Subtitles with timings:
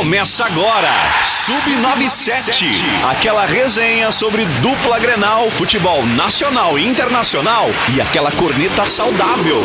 [0.00, 0.88] Começa agora,
[1.22, 2.72] Sub97,
[3.10, 9.60] aquela resenha sobre dupla Grenal, futebol nacional e internacional e aquela corneta saudável.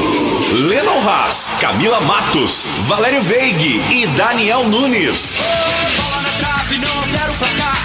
[0.51, 5.37] Lennon Haas, Camila Matos, Valério Veig e Daniel Nunes.
[5.95, 7.77] Bola na trave, não quero placar.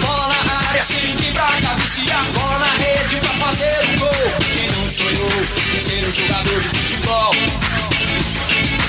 [0.00, 2.24] Bola na área, sem pra cabecear.
[2.34, 4.32] Bola na rede pra fazer um gol.
[4.54, 5.32] Quem não sonhou
[5.74, 7.95] em ser um jogador de futebol?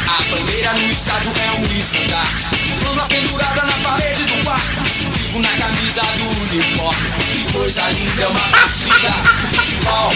[0.08, 2.48] A bandeira no estádio é um estandarte.
[2.86, 5.07] Lona pendurada na parede do quarto.
[5.38, 7.10] Digo na camisa do uniforme.
[7.32, 9.10] Que coisa linda é uma partida
[9.52, 10.12] de futebol.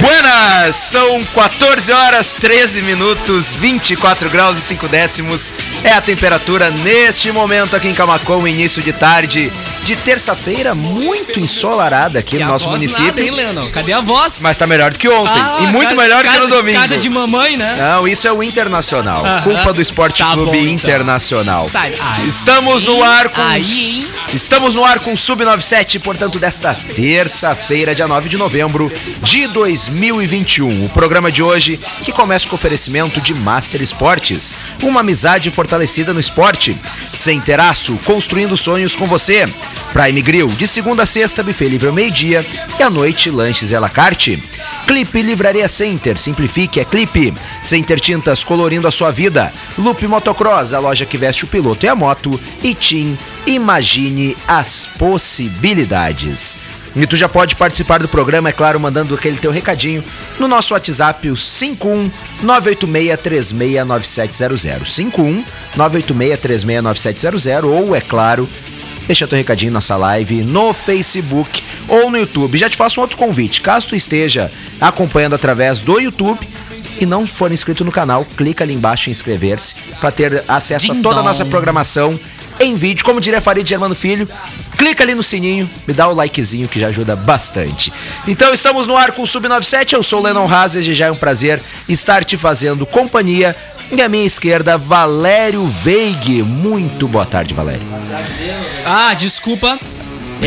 [0.00, 0.74] Buenas!
[0.74, 5.52] São 14 horas 13 minutos, 24 graus e 5 décimos.
[5.84, 9.52] É a temperatura neste momento aqui em Camacão, início de tarde
[9.84, 13.06] de terça-feira, muito ensolarada aqui no a nosso voz município.
[13.06, 13.68] Nada, hein, Lennon?
[13.70, 14.40] Cadê a voz?
[14.42, 15.40] Mas tá melhor do que ontem.
[15.40, 16.80] Ah, e muito casa- melhor que casa- no domingo.
[16.80, 17.76] Casa de mamãe, né?
[17.78, 19.24] Não, isso é o Internacional.
[19.24, 19.42] Aham.
[19.42, 20.72] Culpa do Esporte Tá Clube bom, então.
[20.72, 21.64] Internacional.
[21.68, 21.94] Sai.
[22.00, 24.08] Aí, Estamos no ar com Aí, hein?
[24.32, 28.90] Estamos no ar com Sub97, portanto, desta terça-feira, dia 9 de novembro
[29.22, 30.86] de 2021.
[30.86, 36.20] O programa de hoje que começa com oferecimento de Master Esportes, uma amizade fortalecida no
[36.20, 36.76] esporte.
[37.06, 39.46] Sem teraço, construindo sonhos com você.
[39.92, 42.46] Prime Grill, de segunda a sexta, buffet livre ao meio-dia
[42.78, 44.42] e à noite, lanches e à la carte.
[44.92, 47.32] Clipe Livraria Center, simplifique, é Clipe.
[47.64, 49.50] Center Tintas, colorindo a sua vida.
[49.78, 52.38] Loop Motocross, a loja que veste o piloto e a moto.
[52.62, 56.58] E Tim, imagine as possibilidades.
[56.94, 60.04] E tu já pode participar do programa, é claro, mandando aquele teu recadinho
[60.38, 62.10] no nosso WhatsApp, o 51
[62.44, 64.88] 986369700.
[64.88, 65.42] 51
[65.74, 68.46] 986369700 ou, é claro,
[69.06, 71.61] deixa teu recadinho nessa live no Facebook
[72.12, 72.58] no YouTube.
[72.58, 73.60] Já te faço um outro convite.
[73.60, 76.38] Caso tu esteja acompanhando através do YouTube
[77.00, 80.94] e não for inscrito no canal, clica ali embaixo em inscrever-se para ter acesso a
[80.96, 82.18] toda a nossa programação
[82.60, 83.04] em vídeo.
[83.04, 84.28] Como diria Farid Germano Filho,
[84.76, 87.92] clica ali no sininho, me dá o likezinho que já ajuda bastante.
[88.26, 91.10] Então estamos no ar com o Sub97, eu sou o Lennon Haas, desde já é
[91.10, 93.56] um prazer estar te fazendo companhia.
[93.90, 96.42] E à minha esquerda, Valério Veig.
[96.42, 97.86] Muito boa tarde, Valério.
[98.86, 99.78] Ah, desculpa.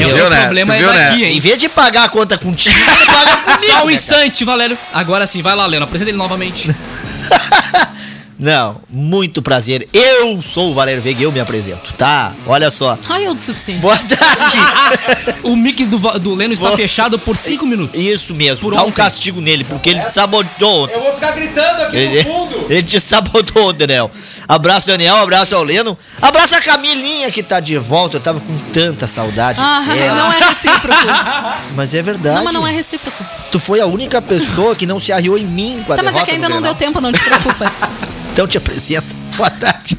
[0.01, 0.41] É, viu, o né?
[0.43, 1.09] problema Tu é viu, né?
[1.09, 1.39] daqui, Em hein?
[1.39, 3.73] vez de pagar a conta contigo, ele paga comigo.
[3.73, 4.77] Só um né, instante, Valério.
[4.93, 5.85] Agora sim, vai lá, Leno.
[5.85, 6.69] Apresenta ele novamente.
[8.37, 9.87] Não, muito prazer.
[9.93, 12.33] Eu sou o Valério Veiga, eu me apresento, tá?
[12.45, 12.97] Olha só.
[13.09, 13.79] Ai, eu o suficiente.
[13.79, 15.39] Boa tarde.
[15.43, 17.99] o mic do, do Leno está Boa- fechado por 5 minutos.
[17.99, 18.95] Isso mesmo, Por dá um ontem.
[18.97, 20.89] castigo nele, porque ele te sabotou.
[20.89, 22.65] Eu vou ficar gritando aqui Ele, no fundo.
[22.69, 24.11] ele te sabotou, Daniel.
[24.47, 25.15] Abraço, Daniel.
[25.15, 25.97] Abraço ao Leno.
[26.21, 28.17] Abraço a Camilinha que tá de volta.
[28.17, 29.61] Eu tava com tanta saudade.
[29.61, 30.15] Ah, dela.
[30.19, 31.03] não é recíproco.
[31.73, 32.35] Mas é verdade.
[32.35, 33.23] Não, mas não é recíproco.
[33.49, 36.15] Tu foi a única pessoa que não se arriou em mim com a Tá, mas
[36.17, 37.71] é que ainda não deu tempo, não te preocupa.
[38.35, 39.15] Então te apresenta.
[39.37, 39.97] Boa tarde.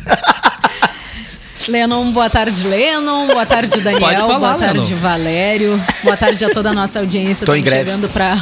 [1.69, 3.27] Lennon, boa tarde, Lennon.
[3.29, 4.01] Boa tarde, Daniel.
[4.01, 5.01] Pode falar, boa tarde, Lennon.
[5.01, 5.85] Valério.
[6.05, 7.47] Boa tarde a toda a nossa audiência.
[7.47, 7.91] Tô em Estamos greve.
[7.91, 8.37] chegando pra.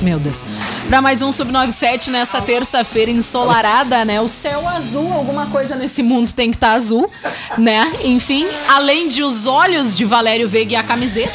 [0.00, 0.42] Meu Deus.
[0.88, 4.18] Pra mais um Sub97 nessa terça-feira ensolarada, né?
[4.22, 7.10] O céu azul, alguma coisa nesse mundo tem que estar azul,
[7.58, 7.92] né?
[8.02, 11.34] Enfim, além de os olhos de Valério Veiga e a camiseta,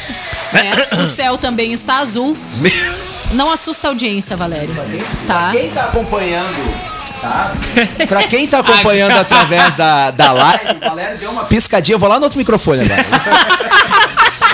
[0.52, 1.00] né?
[1.00, 2.36] O céu também está azul.
[3.32, 4.74] Não assusta a audiência, Valério.
[5.28, 5.50] Tá?
[5.52, 6.89] Quem tá acompanhando,
[7.20, 7.52] tá?
[8.08, 11.94] Pra quem tá acompanhando através da, da live, o Valério deu uma piscadinha.
[11.94, 13.04] Eu vou lá no outro microfone agora.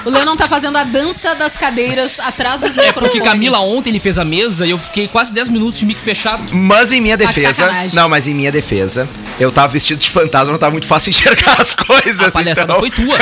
[0.04, 3.10] O Lennon tá fazendo a dança das cadeiras atrás dos É microfones.
[3.10, 6.00] porque Camila ontem ele fez a mesa e eu fiquei quase 10 minutos de mic
[6.00, 6.44] fechado.
[6.54, 7.53] Mas em minha defesa.
[7.53, 7.97] sacanagem.
[7.97, 9.09] Não, mas em minha defesa,
[9.41, 12.21] eu tava vestido de fantasma, não tava muito fácil enxergar as coisas.
[12.28, 13.19] A palhaçada então- foi tua.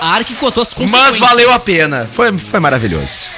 [0.00, 1.18] A Arque contou as consequências.
[1.18, 2.08] Mas valeu a pena.
[2.12, 3.30] Foi, foi maravilhoso.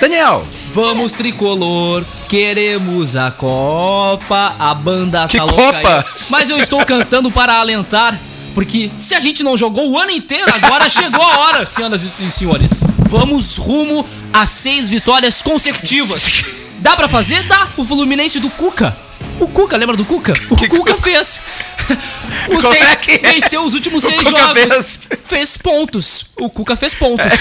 [0.00, 5.98] Daniel, Vamos tricolor, queremos a Copa, a banda Que tá louca Copa?
[6.06, 6.22] aí.
[6.28, 8.18] Mas eu estou cantando para alentar,
[8.54, 12.30] porque se a gente não jogou o ano inteiro, agora chegou a hora, senhoras e
[12.30, 12.84] senhores.
[13.08, 16.44] Vamos rumo a seis vitórias consecutivas.
[16.80, 17.42] Dá pra fazer?
[17.44, 17.68] Dá.
[17.76, 18.94] O Fluminense do Cuca.
[19.38, 20.32] O Cuca, lembra do Cuca?
[20.50, 21.40] O Cuca fez.
[22.48, 23.30] O Como seis, é que é?
[23.30, 24.54] venceu os últimos O seis Cuca jogos.
[24.72, 25.00] fez?
[25.24, 26.26] Fez pontos.
[26.36, 27.32] O Cuca fez pontos.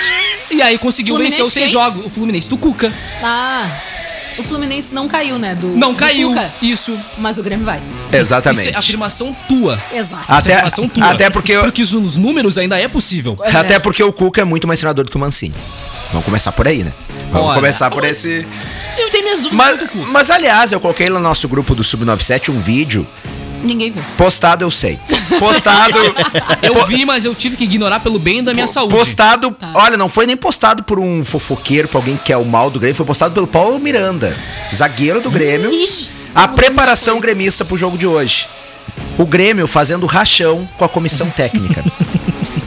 [0.52, 1.74] E aí conseguiu Fluminense vencer os seis quem?
[1.74, 2.06] jogos.
[2.06, 2.94] O Fluminense do Cuca.
[3.24, 3.68] Ah,
[4.38, 5.56] o Fluminense não caiu, né?
[5.56, 6.30] Do, Não do caiu.
[6.30, 6.98] Cuca, Isso.
[7.18, 7.81] mas o Grêmio vai.
[8.12, 8.68] exatamente.
[8.68, 9.80] Isso é afirmação tua.
[9.94, 10.25] Exato.
[10.31, 11.06] É Até- afirmação tua.
[11.06, 13.38] até porque eu- Porque isso nos números ainda é possível.
[13.42, 15.56] Até porque o Cuca é muito mais treinador do que o Mancini.
[16.10, 16.92] Vamos começar por aí, né?
[17.31, 18.46] Vamos Olha, começar por esse.
[18.98, 22.50] Eu tenho minhas dúvidas Mas, mas aliás, eu coloquei lá no nosso grupo do Sub97
[22.50, 23.06] um vídeo.
[23.63, 24.04] Ninguém viu.
[24.18, 25.00] Postado, eu sei.
[25.40, 25.98] Postado.
[26.62, 28.94] Eu vi, mas eu tive que ignorar pelo bem da minha saúde.
[28.94, 29.52] Postado.
[29.52, 29.72] Tá.
[29.74, 32.80] Olha, não foi nem postado por um fofoqueiro, por alguém que quer o mal do
[32.80, 34.38] Grêmio, foi postado pelo Paulo Miranda,
[34.74, 35.72] zagueiro do Grêmio.
[35.72, 36.12] Ixi.
[36.34, 38.48] A preparação gremista pro jogo de hoje.
[39.18, 41.84] o Grêmio fazendo rachão com a comissão técnica.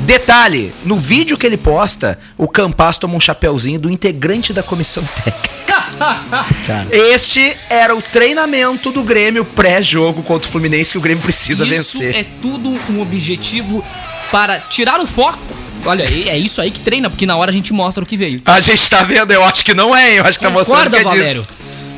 [0.09, 5.05] Detalhe, no vídeo que ele posta, o Campas toma um chapeuzinho do integrante da comissão
[5.05, 5.51] técnica.
[6.67, 6.89] Cara.
[6.91, 11.99] Este era o treinamento do Grêmio pré-jogo contra o Fluminense que o Grêmio precisa Isso
[11.99, 12.17] vencer.
[12.17, 13.85] é tudo um objetivo
[14.31, 15.39] para tirar o foco.
[15.85, 18.17] Olha, é é isso aí que treina, porque na hora a gente mostra o que
[18.17, 18.41] veio.
[18.47, 20.17] A gente tá vendo, eu acho que não é, hein?
[20.17, 21.43] eu acho que tá mostrando Concorda, que é Valério?
[21.43, 21.49] disso.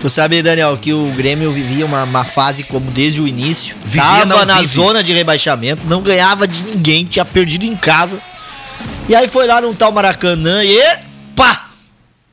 [0.01, 3.77] Tu sabe, Daniel, que o Grêmio vivia uma, uma fase como desde o início.
[3.85, 4.75] Vivia, tava não na vive.
[4.75, 8.19] zona de rebaixamento, não ganhava de ninguém, tinha perdido em casa.
[9.09, 10.79] E aí foi lá num tal Maracanã e
[11.37, 11.67] pá!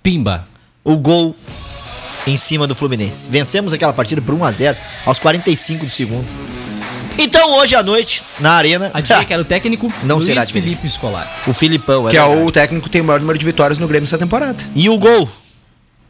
[0.01, 0.47] Pimba.
[0.81, 1.35] O gol
[2.25, 3.27] em cima do Fluminense.
[3.29, 6.27] Vencemos aquela partida por 1 a 0 aos 45 do segundo.
[7.19, 10.65] Então hoje à noite, na arena, A que era o técnico Não Luiz será diferente.
[10.69, 11.29] Felipe Escolar.
[11.47, 12.43] o Filipão, Que é verdade.
[12.45, 14.63] o técnico que tem o maior número de vitórias no Grêmio essa temporada.
[14.75, 15.27] E o gol,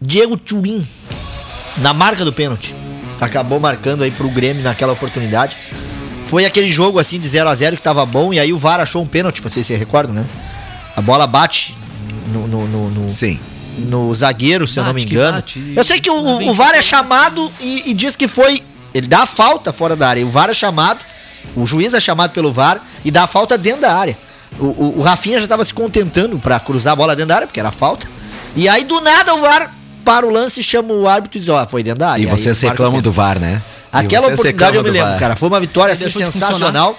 [0.01, 0.85] Diego Turim,
[1.79, 2.75] na marca do pênalti.
[3.19, 5.57] Acabou marcando aí pro Grêmio naquela oportunidade.
[6.25, 8.79] Foi aquele jogo assim de 0 a 0 que tava bom e aí o VAR
[8.79, 10.25] achou um pênalti, vocês se recordam, né?
[10.95, 11.75] A bola bate
[12.33, 13.39] no, no, no, no- Sim.
[13.77, 15.33] no zagueiro, se eu não me engano.
[15.37, 15.73] bate.
[15.75, 18.61] Eu sei que o, o, VAR é chamado e, e diz que foi.
[18.93, 20.25] Ele dá a falta fora da área.
[20.25, 21.05] O VAR é chamado,
[21.55, 24.17] o juiz é chamado pelo VAR e dá a falta dentro da área.
[24.59, 27.47] O, o, o Rafinha já tava se contentando pra cruzar a bola dentro da área,
[27.47, 28.07] porque era falta.
[28.55, 29.73] E aí do nada o VAR
[30.07, 32.23] para o lance, chama o árbitro e diz: Ó, foi dentro da área.
[32.23, 33.61] E vocês reclamam do VAR, né?
[33.91, 35.19] Aquela oportunidade eu me lembro, VAR.
[35.19, 35.35] cara.
[35.35, 36.97] Foi uma vitória assim, sensacional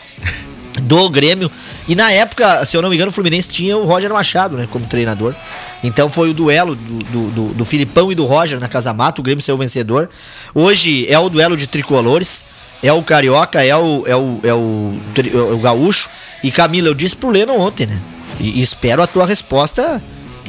[0.82, 1.50] do Grêmio.
[1.88, 4.68] E na época, se eu não me engano, o Fluminense tinha o Roger Machado, né,
[4.70, 5.34] como treinador.
[5.82, 9.22] Então foi o duelo do, do, do, do Filipão e do Roger na Casa Mata.
[9.22, 10.10] O Grêmio saiu vencedor.
[10.54, 12.44] Hoje é o duelo de tricolores.
[12.82, 16.10] É o Carioca, é o, é o, é o, é o Gaúcho.
[16.44, 18.00] E Camila, eu disse pro Leno ontem, né?
[18.38, 20.00] E, e espero a tua resposta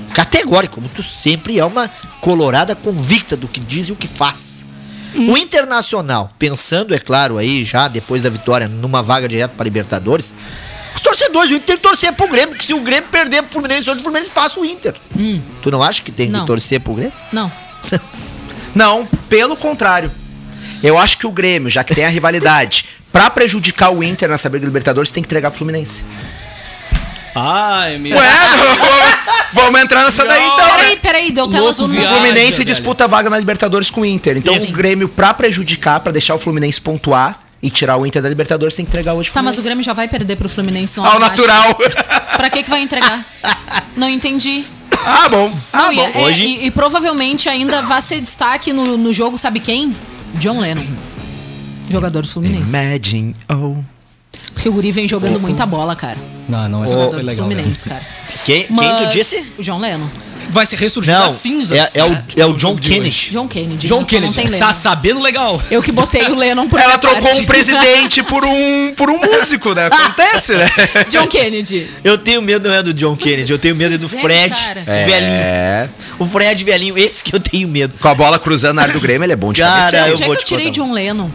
[0.10, 1.90] categórica, como tu sempre é uma
[2.22, 4.66] colorada convicta do que diz e o que faz.
[5.16, 10.34] O Internacional, pensando, é claro, aí já depois da vitória numa vaga direto para Libertadores,
[10.94, 13.54] os torcedores do Inter tem que torcer pro Grêmio, porque se o Grêmio perder pro
[13.54, 14.94] Fluminense, hoje o Fluminense passa o Inter.
[15.62, 16.42] Tu não acha que tem Não.
[16.42, 17.14] que torcer pro Grêmio?
[17.32, 17.52] Não.
[18.76, 20.12] Não, pelo contrário.
[20.84, 24.48] Eu acho que o Grêmio, já que tem a rivalidade, pra prejudicar o Inter nessa
[24.50, 26.04] briga de Libertadores, tem que entregar pro Fluminense.
[27.36, 28.18] Ai, meu.
[28.18, 28.28] Ué,
[28.58, 29.18] vamos,
[29.54, 30.74] vamos entrar nessa daí então, né?
[30.78, 32.16] Peraí, peraí, deu tela azul no O viagem.
[32.18, 32.66] Fluminense velho.
[32.66, 34.38] disputa a vaga na Libertadores com o Inter.
[34.38, 34.70] Então Sim.
[34.70, 38.74] o Grêmio, pra prejudicar, pra deixar o Fluminense pontuar e tirar o Inter da Libertadores,
[38.76, 39.62] tem que entregar hoje Tá, mas o.
[39.62, 41.76] Grêmio já vai perder pro Fluminense no Ao natural.
[42.38, 43.26] Pra que que vai entregar?
[43.98, 44.64] Não entendi.
[45.06, 45.54] ah, bom.
[45.74, 46.12] Ah, Não, e, bom.
[46.16, 49.96] é- Hoje- e- e provavelmente ainda vai ser destaque no, no jogo, sabe quem?
[50.36, 50.84] John Lennon.
[51.90, 52.70] Jogador do Fluminense.
[52.76, 53.76] Imagine, oh.
[54.60, 56.18] Porque o Guri vem jogando muita bola, cara.
[56.50, 57.48] Não, não, essa Jogador foi legal.
[57.48, 58.02] Fluminense, cara.
[58.44, 59.54] Quem, quem Mas tu disse?
[59.58, 60.06] O John Lennon.
[60.50, 61.96] Vai se ressurgir Não, das cinzas.
[61.96, 62.90] é, é o, é o John de.
[62.90, 63.30] Kennedy.
[63.32, 63.88] John Kennedy.
[63.88, 64.26] John Kennedy.
[64.36, 64.74] Não tem Tá Lennon.
[64.74, 65.62] sabendo legal.
[65.72, 67.40] Eu que botei o Lennon por Ela trocou parte.
[67.40, 69.86] um presidente por um, por um músico, né?
[69.86, 70.70] Acontece, né?
[71.10, 71.88] John Kennedy.
[72.04, 74.82] Eu tenho medo não é do John Kennedy, eu tenho medo do é, Fred cara.
[74.82, 75.42] velhinho.
[75.42, 75.90] É.
[76.18, 77.94] O Fred velhinho, esse que eu tenho medo.
[77.98, 80.06] Com a bola cruzando na área do Grêmio, ele é bom de Cara, cabeceio.
[80.08, 80.76] eu Onde é vou que eu te tirei contar.
[80.82, 81.30] John Lennon?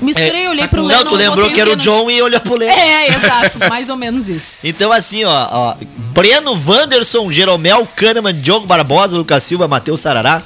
[0.00, 1.04] Misturei, olhei pro Não, Lennon.
[1.10, 1.76] tu lembrou que era o.
[1.76, 2.72] John e olhou pro Lennon.
[2.72, 3.58] É, exato.
[3.68, 4.60] Mais ou menos isso.
[4.64, 5.76] Então, assim, ó, ó,
[6.14, 10.42] Breno, Wanderson, Jeromel, Kahneman, Diogo Barbosa, Lucas Silva, Matheus Sarará,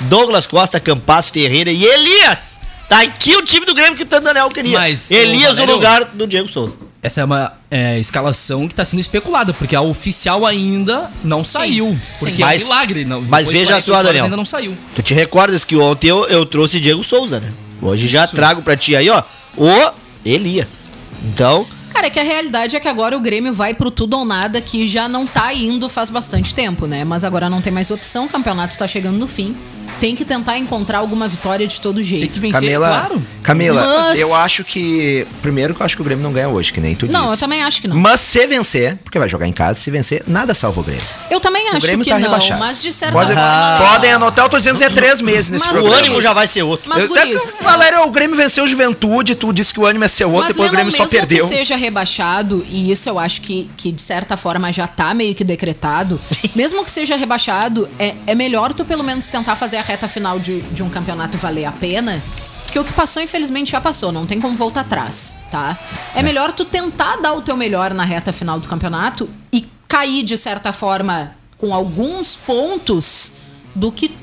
[0.00, 2.60] Douglas Costa, Campas Ferreira e Elias.
[2.88, 4.78] Tá aqui o time do Grêmio que o Tanto Daniel queria.
[4.78, 6.76] Mas, Elias ô, no Valério- lugar do Diego Souza.
[7.02, 11.96] Essa é uma é, escalação que tá sendo especulada, porque a oficial ainda não saiu.
[12.18, 13.04] Porque Mas- é um milagre.
[13.04, 14.24] Não, mas veja 48 só, Daniel.
[14.24, 14.76] ainda não saiu.
[14.94, 17.52] Tu te recordas que ontem eu, eu trouxe Diego Souza, né?
[17.84, 19.22] Hoje já trago pra ti aí, ó,
[19.58, 19.92] o
[20.24, 20.90] Elias.
[21.22, 24.24] Então, Cara, é que a realidade é que agora o Grêmio vai pro tudo ou
[24.24, 27.04] nada, que já não tá indo faz bastante tempo, né?
[27.04, 29.56] Mas agora não tem mais opção, o campeonato tá chegando no fim.
[30.00, 32.32] Tem que tentar encontrar alguma vitória de todo Tem jeito.
[32.34, 33.26] que vencer, Camila, claro.
[33.42, 35.26] Camila, Mas- eu acho que.
[35.40, 37.34] Primeiro que eu acho que o Grêmio não ganha hoje, que nem tu Não, disse.
[37.34, 37.96] eu também acho que não.
[37.96, 41.02] Mas se vencer, porque vai jogar em casa, se vencer, nada salva o Grêmio.
[41.30, 42.60] Eu também O acho Grêmio que tá não, rebaixado.
[42.60, 43.78] mas de certa Podem, forma...
[43.90, 46.00] podem anotar, eu tô dizendo que é três meses nesse Mas o programa.
[46.02, 46.88] ânimo já vai ser outro.
[46.88, 49.86] Mas, Eu- até Guris, que, Valério, o Grêmio venceu o Juventude, tu disse que o
[49.86, 51.46] ânimo é ser outro, Mas depois o Grêmio só mesmo perdeu.
[51.48, 55.34] que seja rebaixado, e isso eu acho que, que de certa forma já tá meio
[55.34, 56.20] que decretado,
[56.54, 60.38] mesmo que seja rebaixado, é, é melhor tu pelo menos tentar fazer a reta final
[60.38, 62.22] de, de um campeonato valer a pena.
[62.64, 65.78] Porque o que passou, infelizmente, já passou, não tem como voltar atrás, tá?
[66.14, 70.24] É melhor tu tentar dar o teu melhor na reta final do campeonato e cair,
[70.24, 73.32] de certa forma, com alguns pontos
[73.74, 74.16] do que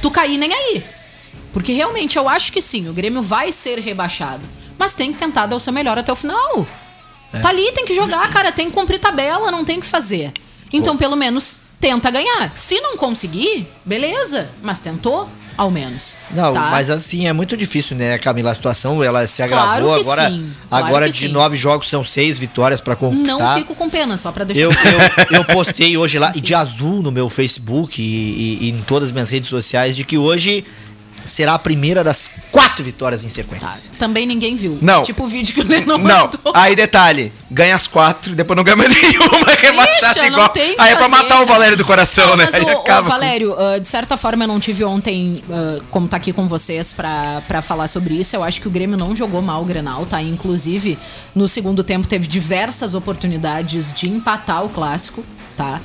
[0.00, 0.84] tu cair nem aí.
[1.52, 4.42] Porque realmente eu acho que sim, o Grêmio vai ser rebaixado.
[4.78, 6.66] Mas tem que tentar dar o seu melhor até o final.
[7.42, 10.32] Tá ali, tem que jogar, cara, tem que cumprir tabela, não tem o que fazer.
[10.72, 12.50] Então, pelo menos, tenta ganhar.
[12.54, 15.28] Se não conseguir, beleza, mas tentou.
[15.56, 16.16] ao menos.
[16.32, 16.68] Não, tá?
[16.70, 18.50] mas assim, é muito difícil, né, Camila?
[18.50, 19.94] A situação, ela se Claro agravou.
[19.94, 21.28] que agora sim, claro agora de sim.
[21.28, 23.38] nove jogos são seis vitórias pra conquistar.
[23.38, 25.28] Não fico com pena, só pra deixar Eu, claro.
[25.30, 28.80] eu, eu postei hoje lá, e de azul no meu Facebook e, e- e em
[28.80, 30.64] todas as minhas redes sociais, de que hoje
[31.24, 33.90] será a primeira das quatro vitórias em sequência.
[33.98, 34.78] Também ninguém viu.
[34.80, 35.02] Não.
[35.02, 36.52] Tipo o vídeo que o Lennon Não, mandou.
[36.54, 40.52] aí detalhe, ganha as quatro, depois não ganha mais nenhuma, é não igual.
[40.78, 41.46] Aí é pra fazer, matar o.
[41.46, 42.44] Valério do coração, Não, né?
[42.44, 46.06] Mas, Aí o, o Valério, ah, de certa forma eu não tive ontem ah, como
[46.08, 48.34] tá aqui com vocês pra, pra falar sobre isso.
[48.36, 50.20] Eu acho que o Grêmio não jogou mal o Grenal, tá?
[50.20, 50.98] Inclusive,
[51.34, 55.24] no segundo tempo teve diversas oportunidades de empatar o clássico,
[55.56, 55.80] tá?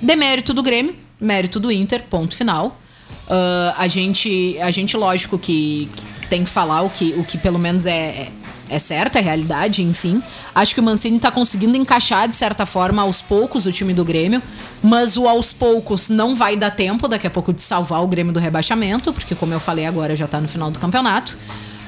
[0.00, 2.78] Demérito do Grêmio, mérito do Inter, ponto final.
[3.28, 7.38] Ah, a gente, a gente lógico que, que tem que falar o que, o que
[7.38, 8.32] pelo menos é, é,
[8.68, 10.22] é certo, é realidade, enfim.
[10.54, 14.04] Acho que o Mancini tá conseguindo encaixar, de certa forma, aos poucos o time do
[14.04, 14.42] Grêmio,
[14.82, 18.32] mas o aos poucos não vai dar tempo daqui a pouco de salvar o Grêmio
[18.32, 21.38] do rebaixamento, porque, como eu falei agora, já tá no final do campeonato.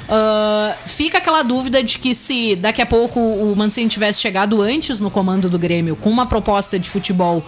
[0.09, 5.01] Ah, fica aquela dúvida de que se daqui a pouco o Mancini tivesse chegado antes
[5.01, 7.43] no comando do Grêmio com uma proposta de futebol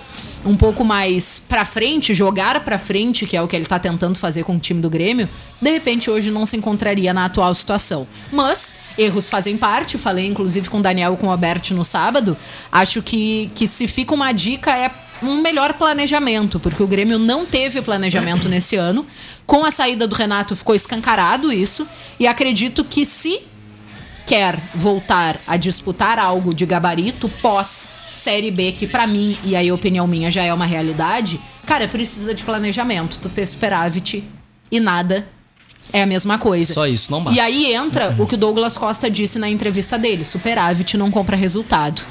[0.45, 4.17] um pouco mais pra frente, jogar pra frente, que é o que ele tá tentando
[4.17, 5.29] fazer com o time do Grêmio,
[5.61, 8.07] de repente hoje não se encontraria na atual situação.
[8.33, 12.37] Mas erros fazem parte, falei inclusive com o Daniel e com o Alberto no sábado.
[12.73, 14.91] Acho que, que se fica uma dica é
[15.23, 19.07] um melhor planejamento, porque o Grêmio não teve planejamento nesse ano.
[19.47, 21.87] Com a saída do Renato ficou escancarado isso.
[22.19, 23.43] E acredito que se
[24.27, 29.71] quer voltar a disputar algo de gabarito pós Série B, que pra mim, e aí
[29.71, 33.19] opinião minha, já é uma realidade, cara, precisa de planejamento.
[33.19, 34.25] Tu ter superávit
[34.71, 35.27] e nada
[35.93, 36.73] é a mesma coisa.
[36.73, 37.39] Só isso, não basta.
[37.39, 41.37] E aí entra o que o Douglas Costa disse na entrevista dele: superávit não compra
[41.37, 42.03] resultado.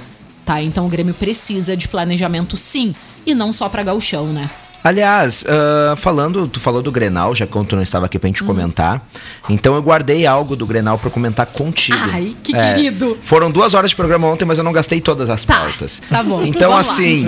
[0.45, 0.61] Tá?
[0.61, 2.93] Então o Grêmio precisa de planejamento sim.
[3.25, 4.47] E não só pra gauchão, né?
[4.83, 8.33] Aliás, ah, falando, tu falou do Grenal, já que tu não estava aqui pra Hum.
[8.33, 9.01] gente comentar.
[9.49, 11.97] Então eu guardei algo do Grenal pra comentar contigo.
[11.97, 13.17] É, Ai, que querido.
[13.23, 16.03] Foram duas horas de programa ontem, mas eu não gastei todas as Tá, pautas.
[16.07, 16.43] tá bom.
[16.43, 16.93] Então, Vamos lá.
[16.93, 17.25] assim,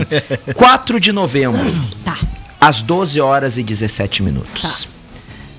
[0.54, 1.60] 4 de novembro,
[2.06, 2.16] Tá.
[2.62, 4.62] às 12 horas e 17 minutos.
[4.62, 4.97] Tá.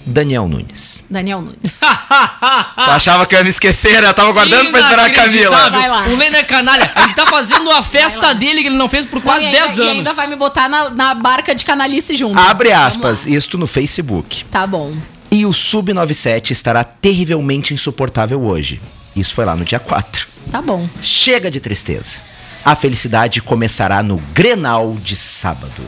[0.09, 1.03] Daniel Nunes.
[1.09, 1.81] Daniel Nunes.
[2.79, 4.09] Tu achava que eu ia me esquecer, né?
[4.09, 5.71] Eu tava guardando pra esperar a Camila.
[5.71, 6.07] Vai lá.
[6.09, 6.91] O Leno é canalha.
[6.97, 9.67] Ele tá fazendo a festa dele que ele não fez por quase Não, e ainda-
[9.67, 9.93] 10 E anos.
[9.99, 12.39] ainda vai me botar na, na barca de canalice junto.
[12.39, 14.45] Abre aspas, isto no Facebook.
[14.51, 14.95] Tá bom.
[15.31, 18.81] E o Sub-97 estará terrivelmente insuportável hoje.
[19.15, 20.27] Isso foi lá no dia 4.
[20.51, 20.89] Tá bom.
[21.03, 22.19] Chega de tristeza.
[22.65, 25.83] A felicidade começará no Grenal de sábado.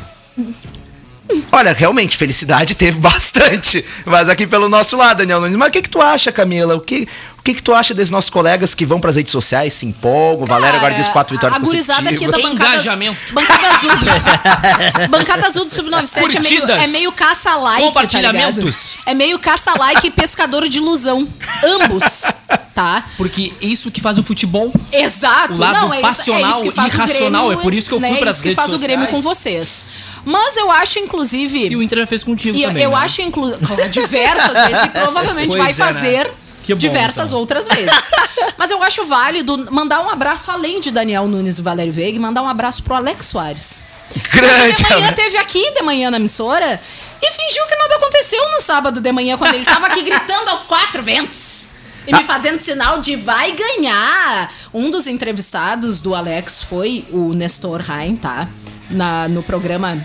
[1.53, 3.85] Olha, realmente, felicidade teve bastante.
[4.05, 5.57] Mas aqui pelo nosso lado, Daniel Nunes.
[5.57, 6.75] Mas o que, que tu acha, Camila?
[6.77, 7.09] O que,
[7.39, 10.45] o que, que tu acha desses nossos colegas que vão pras redes sociais, se empolgam?
[10.45, 13.33] O Valério agora diz quatro vitórias A gurizada aqui da bancada, Engajamento.
[13.33, 13.91] bancada azul.
[13.97, 18.97] do- bancada azul do Sub-97 é meio, é meio caça-like, Compartilhamentos.
[19.05, 19.11] tá?
[19.11, 21.27] É meio caça-like e pescador de ilusão.
[21.65, 22.23] Ambos,
[22.75, 23.05] tá?
[23.17, 24.73] Porque isso que faz o futebol.
[24.93, 25.55] Exato.
[25.55, 27.75] O lado não, é isso, é passional, isso que faz irracional, o Grêmio, é por
[27.75, 29.85] isso que eu fui né, pras isso que redes faz o Grêmio com sociais.
[29.85, 30.10] vocês.
[30.25, 31.69] Mas eu acho, inclusive...
[31.69, 32.83] E o Inter já fez contigo E eu- também.
[32.85, 32.97] eu né?
[32.97, 33.59] acho, inclusive,
[33.91, 35.95] diversas vezes, e provavelmente Pois vai é, né?
[35.95, 36.33] fazer
[36.65, 37.39] Que bom, diversas então.
[37.41, 38.11] outras vezes.
[38.59, 42.43] Mas eu acho válido mandar um abraço, além de Daniel Nunes e Valério Veiga, mandar
[42.43, 43.81] um abraço pro Alex Soares.
[44.33, 44.83] Grande.
[44.83, 46.81] de manhã teve aqui de manhã na emissora
[47.23, 50.65] e fingiu que nada aconteceu no sábado de manhã, quando ele tava aqui gritando aos
[50.65, 51.69] quatro ventos.
[52.07, 54.53] E me fazendo sinal de vai ganhar.
[54.75, 58.49] Um dos entrevistados do Alex foi o Nestor Rain, tá?
[58.91, 60.05] Na, no programa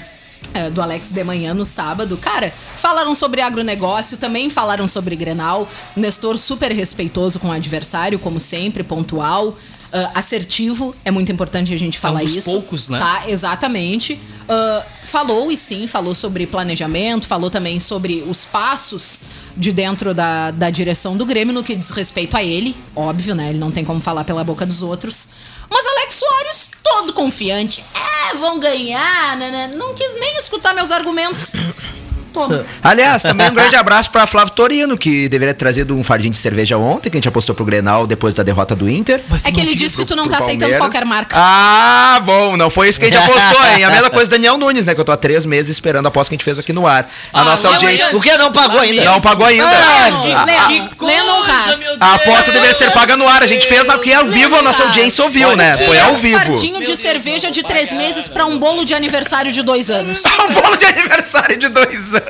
[0.53, 2.15] eh, do Alex de manhã no sábado.
[2.17, 5.67] Cara, falaram sobre agronegócio, também falaram sobre Grenal.
[5.95, 9.57] O Nestor super respeitoso com o adversário, como sempre, pontual.
[9.91, 12.51] ah, assertivo, é muito importante a gente falar dos isso.
[12.51, 12.99] poucos, né?
[12.99, 14.19] Tá, exatamente.
[14.47, 19.19] Ah, falou e sim, falou sobre planejamento, falou também sobre os passos
[19.57, 22.75] de dentro da, da direção do Grêmio no que diz respeito a ele.
[22.95, 23.49] Óbvio, né?
[23.49, 25.29] Ele não tem como falar pela boca dos outros.
[25.69, 27.83] Mas Alex Soares, todo confiante.
[27.93, 29.37] É, vão ganhar.
[29.37, 29.67] né, né.
[29.75, 31.51] Não quis nem escutar meus argumentos.
[32.35, 32.65] Toma.
[32.83, 36.37] Aliás, também um grande abraço pra Flávio Torino, que deveria ter trazido um fardinho de
[36.37, 39.21] cerveja ontem, que a gente apostou pro Grenal depois da derrota do Inter.
[39.45, 41.35] É que ele disse que tu não tá aceitando qualquer marca.
[41.37, 43.83] Ah, bom, não foi isso que a gente apostou, hein?
[43.85, 44.93] A mesma coisa do Daniel Nunes, né?
[44.93, 46.85] Que eu tô há três meses esperando a aposta que a gente fez aqui no
[46.85, 47.09] ar.
[47.33, 48.05] A Ah, nossa audiência.
[48.07, 48.11] adianta.
[48.11, 49.05] Por que não pagou ainda?
[49.05, 49.63] Não pagou ainda.
[49.65, 51.79] Lennon, Ah, Lennon, coisa, Haas.
[51.99, 53.41] A aposta deveria ser paga no ar.
[53.43, 55.73] A gente fez aqui ao vivo, a nossa audiência ouviu, né?
[55.77, 56.37] Foi é ao um vivo.
[56.37, 60.21] fardinho de cerveja de três meses pra um bolo de aniversário de dois anos.
[60.45, 62.24] Um bolo de aniversário de dois anos.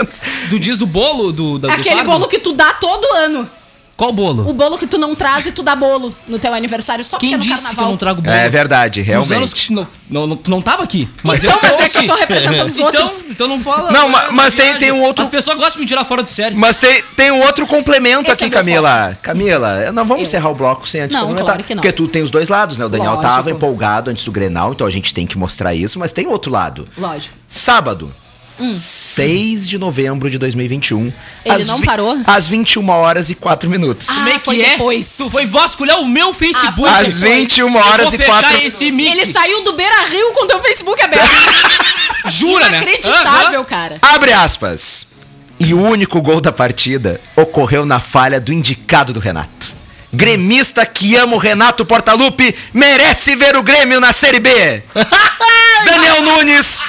[0.50, 1.32] Do dias do bolo?
[1.32, 2.12] Do, da- do Aquele fardo?
[2.12, 3.50] bolo que tu dá todo ano.
[3.98, 4.50] Qual bolo?
[4.50, 7.28] O bolo que tu não traz e tu dá bolo no teu aniversário só porque
[7.28, 7.92] Quem é no disse que eu carnaval.
[7.92, 8.36] não trago bolo?
[8.36, 9.34] É verdade, Nos realmente.
[9.34, 11.08] anos que não, não, não- tu não tava aqui.
[11.24, 13.26] Mas então, eu mas é que eu tô representando os então, outros.
[13.30, 13.92] Então não fala.
[13.94, 16.24] Não, é, ma- mas tem- tem um outro- As pessoas gostam de me tirar fora
[16.24, 16.60] do sério.
[16.60, 19.18] Mas tem, tem um outro complemento Esse aqui, é Camila.
[19.22, 20.28] Camila, não vamos Eu.
[20.28, 21.46] encerrar o bloco sem antes Não, complementar.
[21.56, 21.82] claro que não.
[21.82, 22.84] Porque tu tem os dois lados, né?
[22.86, 23.34] O Daniel Lógico.
[23.34, 26.52] tava empolgado antes do Grenal, então a gente tem que mostrar isso, mas tem outro
[26.52, 26.86] lado.
[26.98, 27.34] Lógico.
[27.48, 28.14] Sábado,
[28.60, 31.12] 6 de novembro de 2021.
[31.44, 32.18] Ele às não parou?
[32.26, 34.08] Às 21 horas e 4 minutos.
[34.10, 34.70] Ah, Como é foi que é?
[34.72, 35.18] depois.
[35.18, 36.68] Tu foi vasculhar o meu Facebook.
[36.68, 37.40] Ah, foi às depois.
[37.40, 39.12] 21 Eu horas e fechar 4 esse mic.
[39.12, 41.30] Ele saiu do Beira Rio com teu Facebook aberto.
[42.32, 42.78] Jura, né?
[42.78, 43.66] Inacreditável, Aham.
[43.66, 43.98] cara.
[44.02, 45.08] Abre aspas.
[45.60, 49.74] E o único gol da partida ocorreu na falha do indicado do Renato.
[50.12, 54.82] Gremista que ama o Renato Portaluppi merece ver o Grêmio na Série B.
[55.86, 56.80] Daniel Nunes,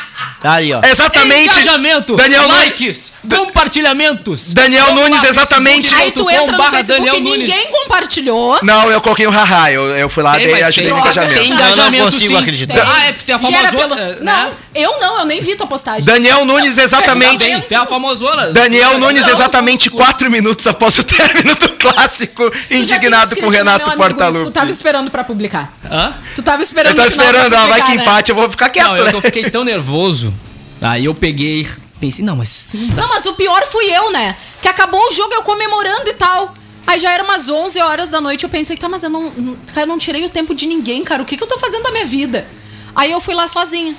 [0.46, 0.80] Tá aí, ó.
[0.84, 1.52] exatamente.
[1.54, 2.56] Engajamento, Daniel Nunes.
[2.56, 4.52] likes, compartilhamentos.
[4.54, 5.92] Daniel Nunes, exatamente.
[5.94, 7.48] Aí tu entra no Facebook Daniel e Nunes.
[7.48, 8.58] ninguém compartilhou.
[8.62, 11.34] Não, eu coloquei um haha, eu, eu fui lá e ajudei no engajamento.
[11.34, 12.36] tem Eu não engajamento, consigo sim.
[12.36, 12.86] acreditar.
[12.96, 13.72] Ah, é porque tem a famosona.
[13.72, 14.16] pelo- né?
[14.20, 16.04] Não, eu não, eu nem vi tua postagem.
[16.04, 17.38] Daniel Nunes, exatamente.
[17.44, 18.52] Tem, tem a famosona.
[18.52, 23.90] Daniel Nunes, exatamente quatro minutos após o término do clássico, indignado com o Renato isso,
[23.90, 24.72] Tu tava Portaluppi.
[24.72, 25.72] esperando pra publicar.
[25.90, 26.12] Hã?
[26.34, 28.02] Tu tava Eu esperando o final pra esperando, ó, vai que né?
[28.02, 29.10] empate, eu vou ficar quieto, Não, eu, né?
[29.14, 30.32] eu fiquei tão nervoso.
[30.80, 31.66] Aí eu peguei,
[32.00, 32.88] pensei, não, mas sim.
[32.96, 34.36] Não, mas o pior fui eu, né?
[34.60, 36.54] Que acabou o jogo, eu comemorando e tal.
[36.86, 39.32] Aí já era umas 11 horas da noite, eu pensei, tá, mas eu não,
[39.76, 41.22] eu não tirei o tempo de ninguém, cara.
[41.22, 42.46] O que, que eu tô fazendo da minha vida?
[42.94, 43.94] Aí eu fui lá sozinha,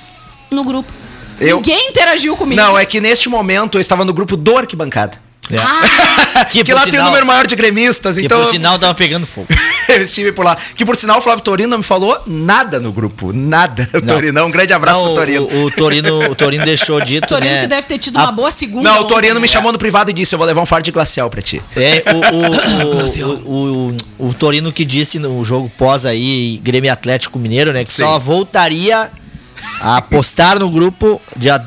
[0.50, 0.90] no grupo.
[1.38, 2.60] Eu- Ninguém interagiu comigo.
[2.60, 5.20] Não, é que neste momento eu estava no grupo do Arquibancada.
[6.50, 8.78] Que, Que por lá tem um sinal- número maior de gremistas, Que então por sinal
[8.78, 9.48] tava pegando fogo.
[9.88, 10.56] eu estive por lá.
[10.74, 13.32] Que por sinal o Flávio Torino não me falou nada no grupo.
[13.32, 13.88] Nada.
[13.94, 14.14] O Não.
[14.14, 15.42] Torino, um grande abraço Não, pro Torino.
[15.44, 17.60] O, o Torino, o Torino deixou dito, Torino né?
[17.62, 18.88] que deve ter tido A- uma boa segunda.
[18.88, 19.40] Não, o ontem, Torino né?
[19.40, 21.62] me chamou no privado e disse: Eu vou levar um fardo de glacial pra ti.
[21.76, 27.38] É, o, o, o, o, o Torino que disse no jogo pós aí, Grêmio Atlético
[27.38, 27.84] Mineiro, né?
[27.84, 28.02] Que Sim.
[28.04, 29.10] só voltaria
[29.80, 31.62] a postar no grupo dia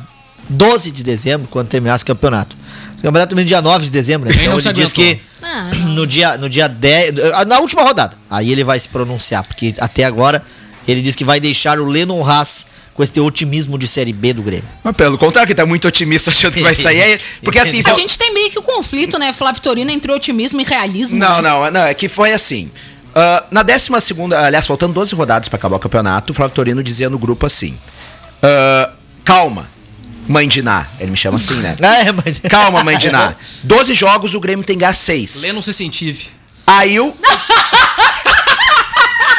[0.49, 2.55] 12 de dezembro, quando terminasse o campeonato.
[3.01, 4.35] O campeonato termina dia 9 de dezembro, né?
[4.35, 4.91] Então ele diz aguentou?
[4.93, 7.13] que Ah, no dia, no dia 10.
[7.47, 8.15] Na última rodada.
[8.29, 10.43] Aí ele vai se pronunciar, porque até agora
[10.87, 14.43] ele diz que vai deixar o Lennon Haas com esse otimismo de Série B do
[14.43, 14.67] Grêmio.
[14.83, 17.01] Mas pelo contrário, que tá muito otimista achando que vai sair.
[17.01, 17.81] aí- Porque assim.
[17.87, 21.17] A gente tem meio que o conflito, né, Flávio Torino, entre otimismo e realismo.
[21.17, 21.49] Não, né?
[21.49, 22.69] não, não, é que foi assim.
[23.15, 26.83] Ah, na 12 segunda, aliás, faltando 12 rodadas pra acabar o campeonato, o Flávio Torino
[26.83, 27.77] dizia no grupo assim:
[28.43, 28.91] ah,
[29.23, 29.67] Calma,
[30.31, 30.85] mãe de Ná.
[30.99, 31.75] Ele me chama assim, né?
[31.81, 32.39] É, mas...
[32.49, 33.35] Calma, mãe de Ná.
[33.63, 35.41] 12 jogos, o Grêmio tem que ganhar 6.
[35.43, 36.29] Lê, não se incentive.
[36.65, 37.15] Aí o.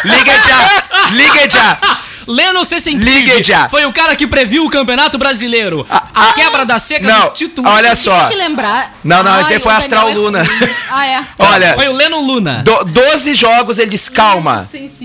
[0.05, 1.11] Liga já!
[1.11, 1.79] Liga já!
[2.27, 2.81] Leno C.
[2.81, 3.69] Sentive Ligue já.
[3.69, 5.87] foi o cara que previu o Campeonato Brasileiro.
[5.91, 7.69] A, quebra da seca Não, do título.
[7.69, 8.27] olha só.
[8.27, 8.97] Tem que lembrar.
[9.03, 10.45] Não, não, esse Ai, aí foi Astral Daniel é Luna.
[10.45, 10.75] ruim.
[10.91, 11.25] Ah, é.
[11.39, 12.63] Olha, Foi o Leno Luna.
[12.65, 14.65] do, 12 jogos, ele disse: calma.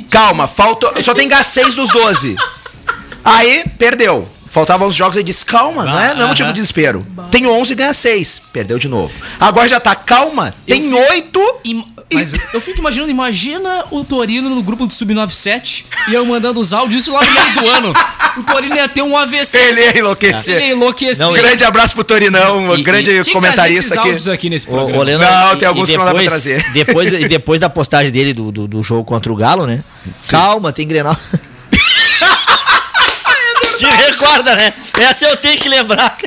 [0.10, 1.02] Calma, falta.
[1.02, 2.36] Só tem ganhar 6 dos 12.
[3.23, 4.28] Aí, perdeu.
[4.58, 6.28] Faltavam os jogos, ele disse: calma, não é, não é aham.
[6.30, 7.06] motivo de desespero.
[7.30, 8.41] Tem 11 e ganha 6.
[8.52, 9.13] Perdeu de novo.
[9.39, 11.39] Agora já tá calma, tem 8.
[11.65, 16.60] Im- Mas eu fico imaginando, imagina o Torino no grupo do Sub-97 e eu mandando
[16.60, 17.93] os áudios isso lá no meio do ano.
[18.38, 19.58] O Torino ia ter um AVC.
[19.58, 20.56] Ele ia enlouquecer.
[20.56, 21.26] Ele ia enlouquecer.
[21.26, 24.08] Não, Grande abraço pro Torinão, E- grande que trazer comentarista esses aqui.
[24.08, 25.00] áudios aqui nesse O, programa.
[25.00, 26.72] o Leno- Não, e- tem alguns e que não dá pra depois, trazer.
[26.72, 29.84] Depois, e depois da postagem dele do, do, do jogo contra o Galo, né?
[30.30, 31.15] Calma, tem Grenal.
[33.78, 34.74] Te recorda, né?
[35.00, 36.18] Essa eu tenho que lembrar.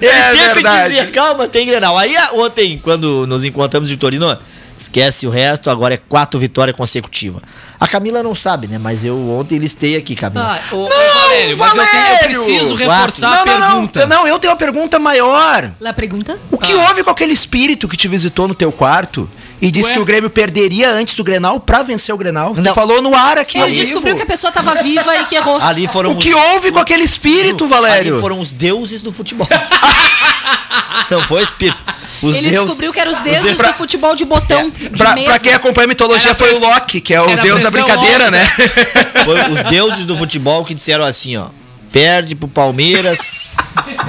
[0.00, 0.88] Ele É sempre verdade.
[0.94, 1.96] dizia, calma, tem Grenal.
[1.98, 4.38] Aí a- ontem, quando nos encontramos de Torino,
[4.74, 7.42] esquece o resto, agora é quatro vitórias consecutivas.
[7.78, 8.78] A Camila não sabe, né?
[8.78, 10.58] Mas eu ontem listei aqui, Camila.
[10.58, 12.42] Ah, ô, ô, Valério, mas eu, tenho, eu Valério!
[12.44, 14.06] preciso reforçar Não, a não, pergunta.
[14.06, 14.16] não.
[14.20, 15.70] Não, eu tenho uma pergunta maior.
[15.78, 16.38] La pergunta?
[16.50, 19.30] O que houve com aquele espírito que te visitou no teu quarto
[19.60, 19.94] e disse Ué?
[19.96, 22.54] que o Grêmio perderia antes do Grenal pra vencer o Grenal?
[22.56, 22.74] Não.
[22.74, 23.58] falou no ar aqui.
[23.58, 25.58] Ele descobriu que a pessoa tava viva e que errou.
[25.62, 28.12] Ali foram O que houve com aquele espírito, Valério?
[28.14, 29.48] Ali foram os deuses do futebol.
[31.10, 31.82] não foi espírito.
[32.22, 34.70] Os Ele deuses- descobriu que eram os os deuses pra- do futebol de botão.
[34.70, 37.60] de Pra, quem acompanha a mitologia, Era foi o Loki, que é o era deus
[37.60, 38.30] da brincadeira, alta.
[38.30, 38.46] né?
[39.24, 41.48] Foi os deuses do futebol que disseram assim, ó.
[41.92, 43.50] Perde pro Palmeiras,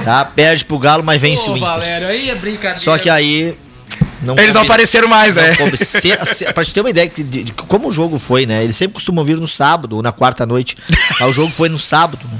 [0.04, 0.24] tá?
[0.24, 1.68] Perde pro Galo, mas vence Ô, o Inter.
[1.68, 2.76] Valério, aí é brincadeira.
[2.78, 3.56] Só que aí.
[4.22, 5.56] Não Eles não apareceram mais, não né?
[5.56, 5.76] combina.
[5.76, 8.62] Se- se- pra te ter uma ideia de, de- de como o jogo foi, né?
[8.62, 10.76] Eles sempre costumam vir no sábado ou na quarta noite.
[11.18, 12.38] Mas o jogo foi no sábado, né?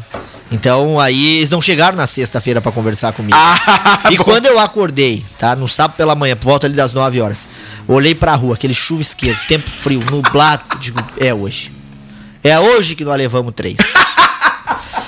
[0.53, 3.37] Então aí eles não chegaram na sexta-feira pra conversar comigo.
[3.41, 5.57] Ah, e quando eu acordei, tá?
[5.57, 7.49] No sábado pela manhã, por volta ali das 9 horas,
[7.89, 11.73] olhei pra rua, aquele chuvisqueiro, tempo frio, nublado, digo, é hoje.
[12.45, 13.79] É hoje que nós levamos três.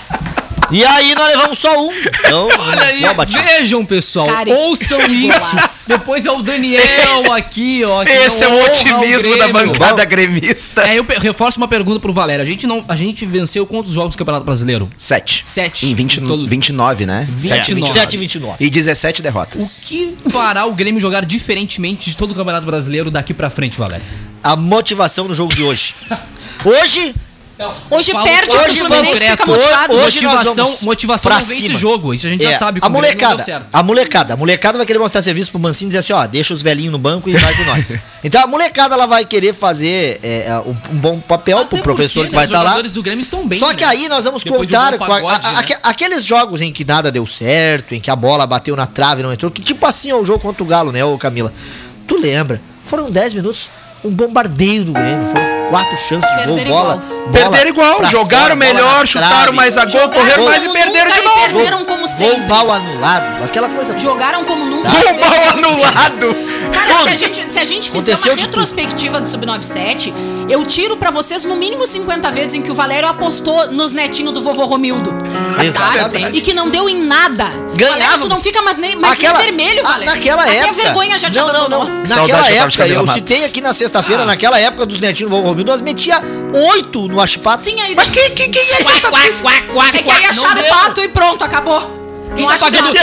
[0.70, 1.92] E aí nós levamos só um.
[1.92, 3.02] Então, Olha aí,
[3.44, 4.26] vejam, pessoal.
[4.26, 5.88] Cara, ouçam isso.
[5.88, 8.04] Depois é o Daniel aqui, ó.
[8.04, 10.82] que Esse é o otimismo da bancada gremista.
[10.88, 12.42] É, eu reforço uma pergunta pro Valério.
[12.42, 14.88] A gente, não, a gente venceu quantos jogos do Campeonato Brasileiro?
[14.96, 15.44] 7.
[15.44, 15.86] Sete.
[15.86, 17.26] Em 20, Em todo- 29, né?
[17.30, 17.74] 29.
[17.74, 18.64] 27 e 29.
[18.64, 19.80] E 17 O derrotas.
[19.82, 24.04] que fará o Grêmio jogar diferentemente de todo o Campeonato Brasileiro daqui pra frente, Valério?
[24.42, 25.94] A motivação no jogo de hoje.
[26.64, 27.14] Hoje,
[27.88, 29.94] Hoje Fala- perde hoje pro Fluminense vamos- fica hoje- motivado.
[29.94, 31.78] hoje motivação motivação pra não vence cima.
[31.78, 32.12] jogo.
[32.12, 32.80] Isso a gente já é, sabe.
[32.82, 35.98] a o molecada, a molecada, a molecada vai querer mostrar serviço pro Mancini e dizer
[36.00, 37.96] assim, ó, deixa os velhinhos no banco e vai com nós.
[38.24, 41.82] Então a molecada ela vai querer fazer é, é, um, um bom papel Até pro
[41.82, 42.70] professor porque, que vai né, estar Os lá.
[42.70, 43.58] jogadores do Grêmio estão bem.
[43.58, 43.74] Só né?
[43.76, 45.58] que aí nós vamos Depois de um contar com a- pagode, a- né?
[45.60, 49.20] aque- aqueles jogos em que nada deu certo, em que a bola bateu na trave
[49.20, 51.52] e não entrou, que tipo assim é o jogo contra o Galo, né, ô Camila?
[52.08, 52.60] Tu lembra?
[52.86, 53.70] Foram 10 minutos,
[54.02, 57.18] um bombardeio do Grêmio, foram quatro chances de gol, Perderam bola, igual.
[57.18, 59.52] bola Perderam igual, jogaram fora, melhor, chutaram trave.
[59.56, 61.38] mais a gol, Jogaram correram mais e perderam de novo.
[61.40, 62.48] perderam como Gol sempre.
[62.48, 63.96] mal anulado, aquela coisa.
[63.96, 64.88] Jogaram como nunca.
[64.90, 66.36] Gol mal anulado.
[66.72, 70.12] Cara, se a gente, se a gente fizer uma retrospectiva do Sub-97,
[70.48, 74.32] eu tiro pra vocês no mínimo 50 vezes em que o Valério apostou nos netinhos
[74.32, 75.10] do vovô Romildo.
[75.56, 75.64] Tá?
[75.64, 76.38] Exatamente.
[76.38, 77.44] E que não deu em nada.
[77.78, 80.14] Valério, tu não fica mais nem, mais nem vermelho, ah, Valério.
[80.14, 80.70] Naquela Até época.
[80.70, 81.84] a vergonha já te não, não, abandonou.
[81.88, 82.04] não.
[82.06, 85.30] Saudade Naquela de jogar de época, eu citei aqui na sexta-feira, naquela época dos netinhos
[85.30, 86.22] do Romildo, nós metia
[86.72, 87.62] oito no Ashpato.
[87.62, 87.94] Sim, aí...
[87.94, 90.74] Mas quem, quem, quem é quac, É que aí quac, acharam não o deu.
[90.74, 91.80] pato e pronto, acabou.
[91.80, 91.93] Quem Não tá, acho pagando, nada.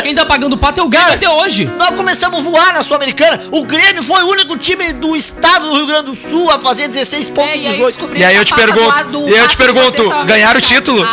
[0.02, 1.66] Quem tá pagando o pato é o Grêmio até hoje.
[1.78, 3.40] Nós começamos a voar na Sul-Americana.
[3.52, 6.88] O Grêmio foi o único time do estado do Rio Grande do Sul a fazer
[6.88, 7.86] 16 pontos É, e aí 18.
[7.88, 11.06] descobri E aí eu te pergunto- e eu te pergunto, ganharam o título?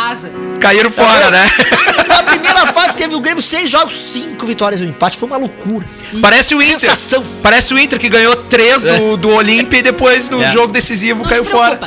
[0.59, 1.49] Caíram fora, né?
[2.07, 5.17] Na primeira fase teve o Grêmio seis jogos, cinco vitórias e um empate.
[5.17, 5.85] Foi uma loucura.
[6.21, 6.79] Parece o Inter.
[6.79, 7.23] Sensação.
[7.41, 10.51] Parece o Inter que ganhou três do, do Olímpia e depois no É.
[10.51, 11.79] jogo decisivo Não caiu fora.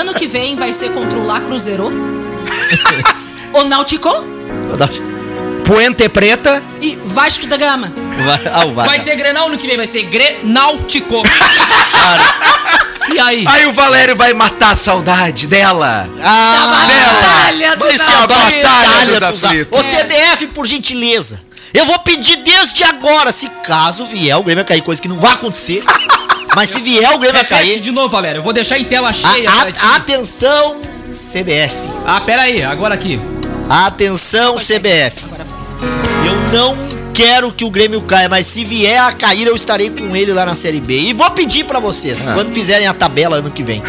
[0.00, 1.90] Ano que vem vai ser contra o La Cruzeiro,
[3.52, 4.08] o Náutico
[5.64, 6.62] Puente Preta.
[6.80, 7.92] e Vasco da Gama.
[8.24, 11.22] Vai, ah, o Vai ter Grenal no que vem, vai ser Grenáutico.
[13.12, 13.44] e aí?
[13.46, 16.08] Aí o Valério vai matar a saudade dela.
[16.22, 16.86] Ah,
[17.22, 19.78] Batalha do vai ser a batalha dos aflitos.
[19.78, 21.40] Ô CBF, por gentileza.
[21.72, 25.18] Eu vou pedir desde agora, se caso vier o Grêmio a cair, coisa que não
[25.18, 25.82] vai acontecer.
[26.54, 28.38] Mas se vier o Grêmio a cair, de novo, Valério.
[28.38, 29.74] Eu vou deixar em tela a- cheia ti.
[29.82, 31.74] a- atenção CBF.
[32.06, 33.20] Ah, pera aí, agora aqui.
[33.68, 35.33] Atenção CBF.
[36.54, 36.76] Não
[37.12, 40.46] quero que o Grêmio caia, mas se vier a cair, eu estarei com ele lá
[40.46, 40.96] na Série B.
[40.96, 42.34] E vou pedir pra vocês, Ah.
[42.34, 43.82] quando fizerem a tabela ano que vem,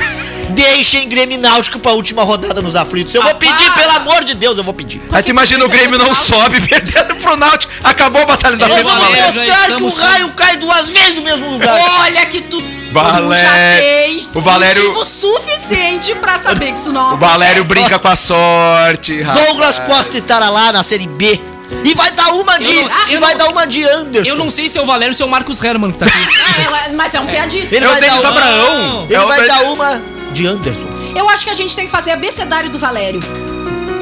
[0.50, 3.14] deixem Grêmio Náutico pra última rodada nos aflitos.
[3.16, 3.74] Eu vou pedir, para!
[3.84, 5.02] pelo amor de Deus, eu vou pedir.
[5.12, 7.72] Aí tu imagina o Grêmio não sobe, perdendo pro Náutico.
[7.84, 11.50] Acabou a batalha da vamos já mostrar que o raio cai duas vezes no mesmo
[11.52, 11.80] lugar.
[12.02, 17.64] Olha que tu, Valério- o Valério- motivo suficiente pra saber que isso não O Valério
[17.64, 17.82] acontece.
[17.82, 19.22] brinca com a sorte.
[19.22, 19.46] rapaz.
[19.48, 21.40] Douglas Costa estará lá na Série B.
[21.84, 22.74] E vai dar uma de.
[22.74, 24.30] Não- e eu vai não- dar uma de Anderson.
[24.30, 26.06] Eu não sei se é o Valério ou se é o Marcos Herman que tá
[26.06, 26.16] aqui.
[26.46, 27.76] Ah, é, mas é um piadista.
[27.76, 29.04] Ele É o vai dar uma- Abraão.
[29.06, 30.02] Ele É vai dar uma
[30.32, 30.88] de Anderson.
[31.16, 33.20] Eu acho que a gente tem que fazer abecedário do Valério.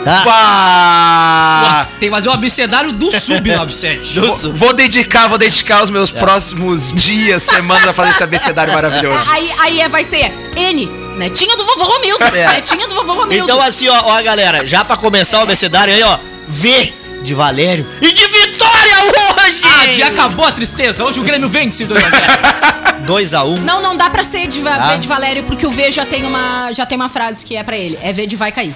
[0.03, 1.87] Tá?
[1.99, 4.19] Tem que fazer o abecedário do Sub-97.
[4.19, 9.29] Vou, vou dedicar, vou dedicar os meus próximos dias, semanas a fazer esse abecedário maravilhoso.
[9.31, 10.85] Aí, aí é, vai ser N,
[11.17, 12.23] netinha do vovô Romildo.
[12.25, 12.47] É.
[12.55, 13.43] Netinha do vovô Romildo.
[13.49, 16.93] Então assim, ó, ó, galera, já pra começar o abecedário aí, ó, V
[17.23, 19.61] de Valério e de Vitória hoje!
[19.65, 21.03] Ah, já acabou a tristeza.
[21.03, 23.05] Hoje o Grêmio vence 2x0.
[23.05, 23.59] 2x1.
[23.63, 24.95] Não, não dá pra ser de, Va- Tá.
[24.97, 27.77] De Valério, porque o V já tem uma, já tem uma frase que é pra
[27.77, 27.97] ele.
[28.01, 28.75] É V de vai cair.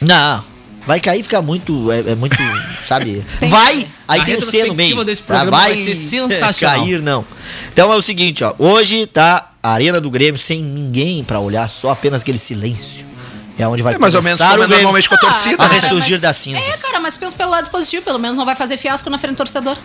[0.00, 0.42] Não,
[0.86, 2.36] vai cair fica muito, é, é muito,
[2.86, 3.22] sabe?
[3.38, 5.04] Tem vai, aí A tem o C no meio.
[5.04, 5.34] desse tá?
[5.40, 6.80] programa vai ser sensacional.
[6.80, 7.24] cair não.
[7.72, 11.68] Então é o seguinte, ó, hoje tá a Arena do Grêmio sem ninguém pra olhar,
[11.68, 13.06] só apenas aquele silêncio.
[13.60, 15.62] É onde vai É mais ou menos como é o Grêmio normalmente com a torcida.
[15.64, 15.78] a né?
[15.80, 16.66] ressurgir mas- das cinzas.
[16.66, 19.34] É, cara, mas pensa pelo lado positivo, pelo menos não vai fazer fiasco na frente
[19.34, 19.76] do torcedor.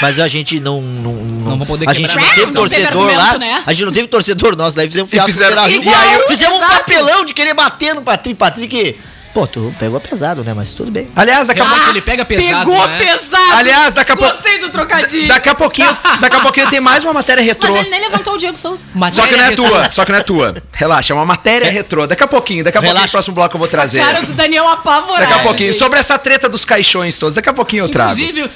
[0.00, 0.80] Mas a gente não.
[0.80, 3.12] Não, não, vou poder a gente não teve Não teve torcedor lá.
[3.12, 3.62] argumento, né?
[3.66, 7.24] A gente não teve torcedor nosso, daí fizemos fiasco fizeram- E aí fizemos um papelão
[7.24, 8.34] de querer bater no Patrick.
[8.38, 8.98] Patrick,
[9.34, 10.54] pô, tu pegou pesado, né?
[10.54, 11.10] Mas tudo bem.
[11.14, 11.90] Aliás, daqui a pouco.
[11.90, 12.98] ele pega pesado, Pegou né?
[12.98, 13.52] pesado.
[13.54, 14.32] Aliás, daqui a pouco.
[14.32, 15.28] Gostei do trocadilho.
[15.28, 17.68] Daqui a pouquinho, daqui a pouquinho tem mais uma matéria retrô.
[17.70, 18.84] Mas ele nem levantou o Diego Souza.
[18.84, 20.54] Só que não é Matéria tua, só que não é tua.
[20.72, 22.06] Relaxa, é uma matéria retrô.
[22.06, 23.08] Daqui a pouquinho, daqui a pouquinho, Relaxa.
[23.08, 24.00] no próximo bloco eu vou trazer.
[24.00, 25.20] Cara do Daniel apavorado.
[25.20, 25.78] Daqui a pouquinho, gente.
[25.78, 28.12] sobre essa treta dos caixões todos, daqui a pouquinho eu trago.
[28.12, 28.50] Inclusive,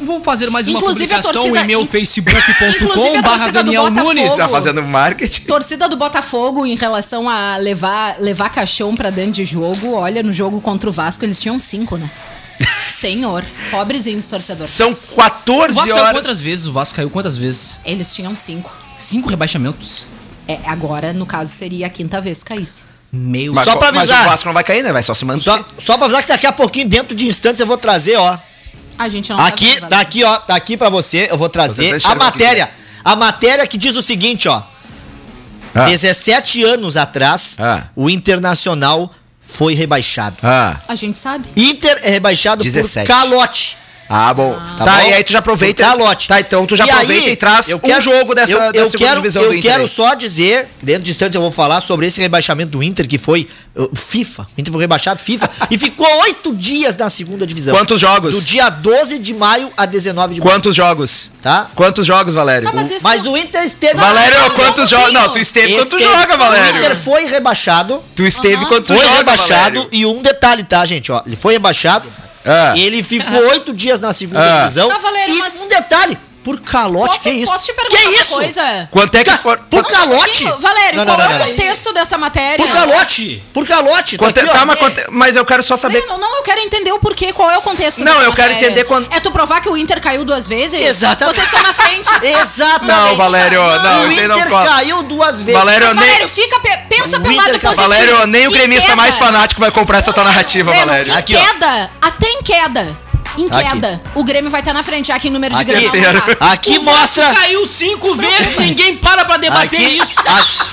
[0.00, 3.64] vou fazer mais uma Inclusive, publicação torcida- meu in- Inclusive, facebook.com a barra torcida do
[3.66, 4.34] Daniel Botafogo- Nunes.
[4.36, 5.42] Tá fazendo marketing?
[5.44, 10.32] Torcida do Botafogo em relação a levar, levar caixão pra dentro de jogo, olha, no
[10.32, 12.10] jogo contra o Vasco eles tinham cinco, né?
[12.90, 14.70] Senhor, pobrezinhos torcedores.
[14.72, 16.12] São O 14 Vasco caiu horas.
[16.20, 16.66] quantas vezes?
[16.66, 17.78] O Vasco caiu quantas vezes?
[17.84, 18.72] Eles tinham cinco.
[18.98, 20.04] Cinco rebaixamentos.
[20.46, 22.82] É, agora, no caso, seria a quinta vez que caísse.
[23.12, 24.26] Meu Mas, Só pra mas avisar.
[24.26, 24.92] o Vasco não vai cair, né?
[24.92, 25.42] Vai só se manter.
[25.44, 28.38] Só, só pra avisar que daqui a pouquinho, dentro de instantes, eu vou trazer, ó.
[28.98, 30.36] A gente não Aqui, sabe, tá aqui, ó.
[30.38, 31.26] Tá aqui pra você.
[31.30, 32.70] Eu vou trazer a matéria.
[33.04, 34.62] A matéria que diz o seguinte, ó.
[35.74, 35.86] Ah.
[35.86, 37.84] 17 anos atrás, Ah.
[37.96, 39.10] o Internacional
[39.52, 40.36] foi rebaixado.
[40.42, 40.80] Ah.
[40.88, 41.48] A gente sabe.
[41.56, 43.06] Inter é rebaixado 17.
[43.06, 43.76] por calote.
[44.14, 44.52] Ah, bom.
[44.76, 45.08] Tá Tá, bom?
[45.08, 45.82] e aí tu já aproveita.
[45.82, 46.28] Por calote.
[46.28, 48.60] Tá, então tu já E aproveita aí, e traz eu um quero- jogo dessa, eu,
[48.60, 49.70] eu segunda quero, divisão eu do Inter.
[49.70, 49.88] quero aí.
[49.88, 53.48] só dizer, dentro de instantes eu vou falar sobre esse rebaixamento do Inter que foi
[53.74, 54.42] uh, FIFA.
[54.56, 57.74] O Inter foi rebaixado FIFA e ficou oito dias na segunda divisão.
[57.74, 58.34] Quantos jogos?
[58.34, 60.52] Do dia 12 de maio a 19 de maio.
[60.52, 61.30] Quantos jogos?
[61.42, 61.70] Tá?
[61.74, 62.68] Quantos jogos, Valério?
[62.68, 63.94] Tá, mas isso- Mas o Inter esteve.
[63.94, 65.12] Valério, quantos um jogos?
[65.14, 66.76] Não, tu esteve quando tu Esteve- joga, O Valério.
[66.76, 68.02] Inter foi rebaixado.
[68.14, 69.48] Tu esteve tu Foi joga, rebaixado.
[69.48, 69.88] Valério.
[69.90, 71.10] E um detalhe, tá, gente?
[71.10, 72.12] Ó, ele foi rebaixado.
[72.44, 72.76] Ah.
[72.76, 74.58] Ele ficou oito dias na segunda Ah.
[74.60, 74.88] divisão.
[74.88, 77.52] Tá, Valério, e mas- um detalhe, por calote, Posso, que é isso?
[77.52, 78.32] posso te que perguntar é uma isso?
[78.34, 78.88] coisa?
[78.90, 79.58] Quanto é que for...
[79.70, 80.44] Por calote?
[80.58, 81.46] Valério, Não, não, qual não, é não.
[81.46, 82.64] o contexto dessa matéria?
[82.64, 83.42] Por calote.
[83.52, 84.18] Por calote.
[84.18, 86.04] Quanto é- aqui, tá, mas, quanto é- mas eu quero só saber...
[86.06, 88.48] Não, não, eu quero entender o porquê, qual é o contexto Não, dessa eu quero
[88.52, 88.66] matéria.
[88.66, 90.84] entender quando- É tu provar que o Inter caiu duas vezes?
[90.84, 91.34] Exatamente.
[91.36, 92.08] Vocês estão na frente.
[92.22, 92.86] Exatamente.
[92.92, 95.52] Não, Valério, não, o não Inter caiu duas vezes.
[95.60, 97.60] Valério, Mas, nem- Valério, fica, pe- pensa O pelo Inter lado caiu.
[97.76, 97.82] positivo.
[97.88, 101.14] Valério, nem o Em gremista mais fanático vai comprar essa tua narrativa, Valério.
[101.14, 102.98] Aqui, queda, até em queda.
[103.38, 103.70] Em Aqui.
[103.70, 105.70] queda, o Grêmio vai estar na frente, que em número de Aqui.
[105.72, 105.90] Grêmio.
[105.90, 106.36] Terceiro.
[106.40, 107.34] Aqui O Vasco mostra.
[107.34, 110.20] caiu cinco vezes, ninguém para pra debater Aqui, isso.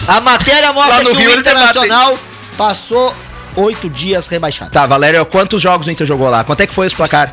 [0.08, 1.42] a, a matéria mostra Lá no que Rio o eles.
[1.42, 2.20] Internacional
[2.58, 3.16] passou
[3.56, 4.72] oito dias rebaixado.
[4.72, 6.44] Tá, Valério, quantos jogos o Inter jogou lá?
[6.44, 7.32] Quanto é que foi esse placar?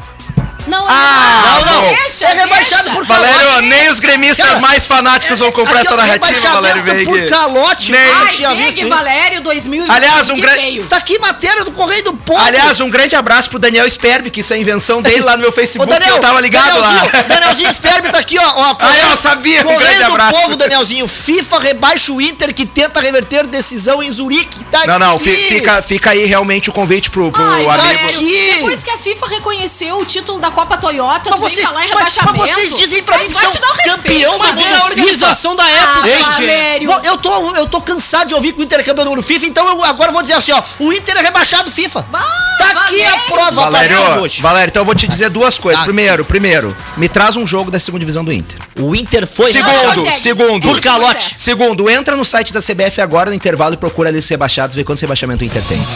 [0.66, 1.94] Não, Ah, não, não.
[1.94, 2.96] Deixa, É rebaixado deixa.
[2.96, 3.66] por Valério, calote.
[3.68, 7.28] nem os gremistas Cara, mais fanáticos vão comprar essa ó, narrativa, Valério rebaixamento Veig.
[7.30, 7.92] por calote.
[7.92, 8.88] Nem- Ai, tinha visto.
[8.88, 9.90] Valério 2020.
[9.90, 10.82] Aliás, um grande-.
[10.84, 12.40] Tá aqui matéria do Correio do Povo.
[12.44, 15.50] Aliás, um grande abraço pro Daniel Sperbi, que isso é invenção dele lá no meu
[15.50, 17.22] Ô, Facebook, Daniel, que eu tava ligado Danielzinho, lá.
[17.22, 18.42] Danielzinho Sperbi tá aqui, ó.
[18.44, 20.40] ó Ah, eu sabia, um Correio grande do abraço.
[20.40, 21.08] Povo, Danielzinho.
[21.08, 24.64] FIFA rebaixa o Inter que tenta reverter decisão em Zurique.
[24.64, 27.70] Tá Não, não, fica, fica aí realmente o convite pro, pro Ai, amigo.
[27.70, 28.52] Valério, Aqui.
[28.56, 31.84] depois que a FIFA reconheceu o título da Copa Toyota, Mas tu vem vocês, falar
[31.84, 32.38] em mas, rebaixamento.
[32.38, 34.54] mas vocês dizem pra Mas mim que vai são te dar um respeito, campeão Mas
[34.54, 34.86] mundo é a FIFA.
[34.86, 36.84] organização da época, Ah, gente.
[37.06, 39.44] Eu tô, eu tô cansado de ouvir que o Inter é campeão do mundo FIFA,
[39.46, 40.62] então eu agora vou dizer assim, ó.
[40.78, 42.06] O Inter é rebaixado FIFA.
[42.10, 42.20] Bah,
[42.58, 43.26] tá aqui a Valério.
[43.26, 44.40] prova Valério, Valério hoje.
[44.40, 45.80] Valério, então eu vou te dizer duas coisas.
[45.80, 45.84] Tá.
[45.84, 48.58] Primeiro, primeiro, me traz um jogo da segunda divisão do Inter.
[48.80, 50.20] O Inter foi Não, Segundo, consegue.
[50.20, 50.68] segundo.
[50.68, 51.34] Por calote.
[51.36, 54.82] Segundo, entra no site da CBF agora no intervalo e procura ali os rebaixados, vê
[54.84, 55.86] quantos rebaixamentos o Inter tem.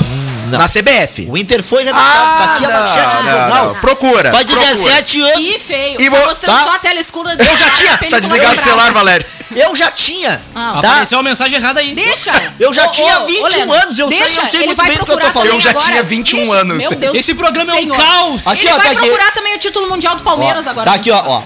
[0.50, 0.58] Não.
[0.58, 1.26] Na CBF.
[1.30, 2.38] O Inter foi rebaixado.
[2.38, 3.66] tá aqui a manchete do não, jornal.
[3.66, 3.74] não.
[3.80, 4.30] Procura.
[4.30, 4.66] Faz procura.
[4.74, 5.36] 17 anos.
[5.36, 6.00] Que feio.
[6.00, 6.64] E tá vou- mostrando tá?
[6.64, 7.36] só a tela escura.
[7.38, 7.98] Eu já tinha.
[8.10, 9.26] Tá desligado o celular, Valério.
[9.54, 10.40] Eu já tinha.
[10.54, 10.88] Ah, tá?
[10.90, 11.92] Apareceu uma mensagem errada aí.
[11.94, 12.30] Deixa.
[12.58, 14.66] Eu já Ô, tinha ô, 21 ô, Leandro, anos, eu sei- eu deixa, sei ele
[14.66, 15.48] muito bem do que eu tô falando.
[15.50, 15.86] Eu já agora.
[15.86, 16.78] tinha 21 Deixa, anos.
[16.88, 17.18] Meu Deus.
[17.18, 17.96] Esse programa é um Senhor.
[17.96, 18.46] caos.
[18.46, 19.00] Aqui, Ele ó, vai tá aqui.
[19.08, 20.88] procurar também o título mundial do Palmeiras Ó, agora.
[20.90, 21.42] Tá aqui, ó, ó.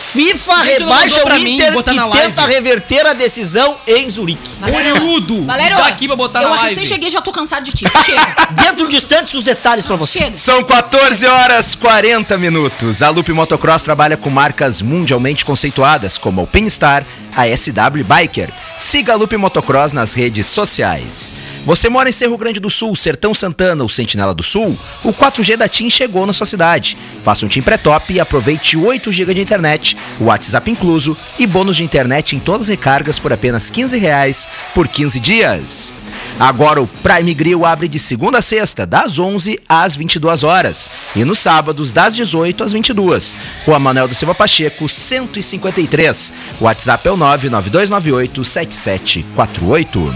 [0.00, 2.26] FIFA rebaixa o mim, Inter na live.
[2.26, 4.50] tenta reverter a decisão em Zurique.
[4.62, 5.44] Olhudo.
[5.44, 6.86] Valério, Dá aqui pra botar eu na recém live.
[6.86, 7.84] cheguei já tô cansado de ti.
[8.04, 8.36] Chega.
[8.62, 10.18] Dentro de instantes, os detalhes pra você.
[10.18, 10.36] Chega.
[10.36, 13.02] São 14 horas 40 minutos.
[13.02, 17.04] A Lupe Motocross trabalha com marcas mundialmente conceituadas, como a Alpinestar,
[17.36, 18.50] a SW Biker.
[18.76, 21.34] Siga a Lupe Motocross nas redes sociais.
[21.64, 24.78] Você mora em Cerro Grande do Sul, Sertão Santana ou Sentinela do Sul?
[25.04, 26.96] O 4G da TIM chegou na sua cidade.
[27.22, 31.84] Faça um TIM pré-top e aproveite 8 GB de internet, WhatsApp incluso e bônus de
[31.84, 35.94] internet em todas as recargas por apenas 15 reais por 15 dias.
[36.38, 40.88] Agora o Prime Grill abre de segunda a sexta, das 11 às 22 horas.
[41.14, 43.36] E nos sábados, das 18 às 22.
[43.66, 46.32] Rua Manuel do Silva Pacheco, 153.
[46.58, 50.14] O WhatsApp é o 99298 7748.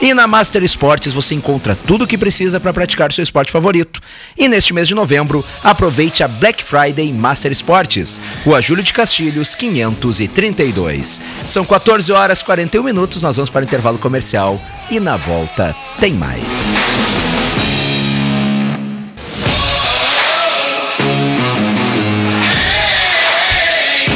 [0.00, 4.00] E na Master Esportes você encontra tudo o que precisa para praticar seu esporte favorito.
[4.36, 9.56] E neste mês de novembro, aproveite a Black Friday Master Esportes, Rua Júlio de Castilhos,
[9.56, 11.20] 532.
[11.48, 15.74] São 14 horas e 41 minutos, nós vamos para o intervalo comercial e na volta
[15.98, 17.27] tem mais.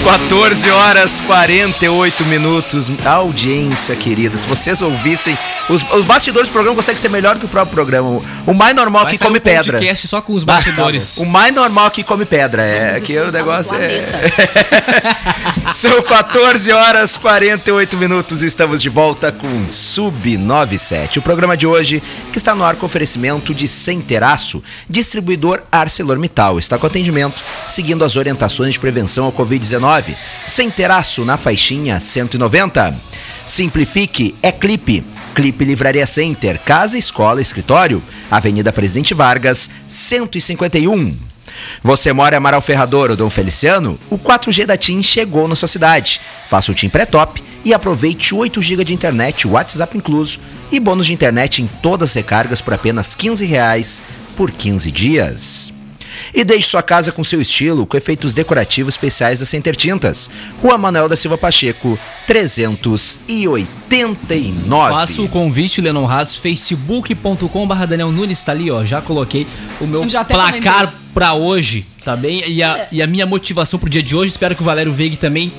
[0.05, 2.91] 14 horas 48 minutos.
[3.05, 4.37] Audiência, querida.
[4.37, 5.38] Se vocês ouvissem.
[5.69, 8.21] Os, os bastidores do programa conseguem ser melhor que o próprio programa.
[8.45, 9.75] O mais normal Vai que come um pedra.
[9.75, 11.19] podcast só com os bastidores.
[11.23, 12.62] O mais normal que come pedra.
[12.62, 14.03] É que o negócio é.
[15.73, 18.43] São 14 horas 48 minutos.
[18.43, 21.21] Estamos de volta com Sub 97.
[21.21, 26.59] O programa de hoje que está no ar com oferecimento de Centeraço, distribuidor ArcelorMittal.
[26.59, 29.91] Está com atendimento seguindo as orientações de prevenção ao Covid-19.
[30.46, 32.94] Centeraço na faixinha 190.
[33.44, 35.05] Simplifique é Clipe.
[35.35, 38.02] Clipe Livraria Center, casa, escola, escritório.
[38.31, 41.33] Avenida Presidente Vargas, 151.
[41.83, 43.98] Você mora em Amaral Ferrador ou Dom Feliciano?
[44.11, 46.20] O 4G da TIM chegou na sua cidade.
[46.48, 50.38] Faça o TIM pré-top e aproveite 8 GB de internet, WhatsApp incluso,
[50.70, 54.02] e bônus de internet em todas as recargas por apenas 15 reais
[54.37, 55.72] por 15 dias.
[56.35, 60.29] E deixe sua casa com seu estilo, com efeitos decorativos especiais da Center Tintas.
[60.61, 64.94] Rua Manuel da Silva Pacheco, 389.
[64.94, 68.85] Faço o convite, Lennon Haas, facebook.com.br Daniel Nunes, tá ali, ó.
[68.85, 69.46] Já coloquei
[69.81, 72.48] o meu placar pra hoje, tá bem?
[72.48, 75.16] E a, e a minha motivação pro dia de hoje, espero que o Valério Veig
[75.16, 75.53] também.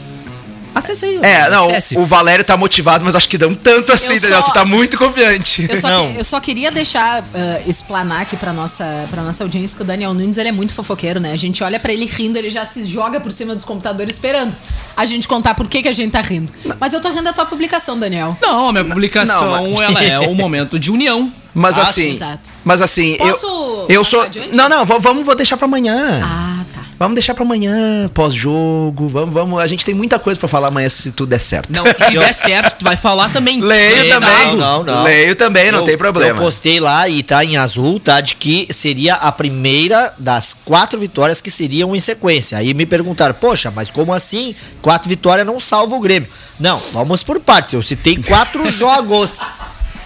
[0.76, 1.20] Acesse aí.
[1.22, 1.98] É, não, Acesse.
[1.98, 4.40] o Valério tá motivado, mas acho que não tanto assim, Eu Daniel.
[4.42, 5.66] só- Tu tá muito confiante.
[5.70, 6.12] Eu só, Não.
[6.14, 9.86] que- eu só queria deixar ah, explanar aqui pra nossa, pra nossa audiência que o
[9.86, 11.32] Daniel Nunes ele é muito fofoqueiro, né?
[11.32, 14.56] A gente olha pra ele rindo, ele já se joga por cima dos computadores esperando
[14.98, 16.52] a gente contar por que, que a gente tá rindo.
[16.80, 18.38] Mas eu tô rindo da tua publicação, Daniel.
[18.42, 21.32] Não, a minha publicação, não, ela é o momento de união.
[21.56, 22.16] Mas Ah, assim, sim.
[22.16, 22.50] Exato.
[22.66, 24.56] mas assim, Posso eu eu sou adiante?
[24.56, 26.20] Não, não, va- vamos vou deixar pra amanhã.
[26.24, 26.63] Ah.
[27.04, 29.10] Vamos deixar pra amanhã, pós-jogo.
[29.10, 31.70] Vamos, vamos, a gente tem muita coisa pra falar amanhã se tudo der certo.
[31.70, 33.60] Não, se der certo, tu vai falar também.
[33.60, 34.56] Leio Não, também.
[34.56, 35.04] não, não.
[35.04, 36.30] Leio também, não Eu- tem problema.
[36.40, 38.22] Eu postei lá e tá em azul, tá?
[38.22, 42.58] De que seria a primeira das quatro vitórias que seriam em sequência.
[42.58, 44.56] Aí me perguntaram, poxa, mas como assim?
[44.82, 46.30] Quatro vitórias não salva o Grêmio.
[46.58, 47.74] Não, vamos por partes.
[47.74, 49.42] Eu citei quatro jogos.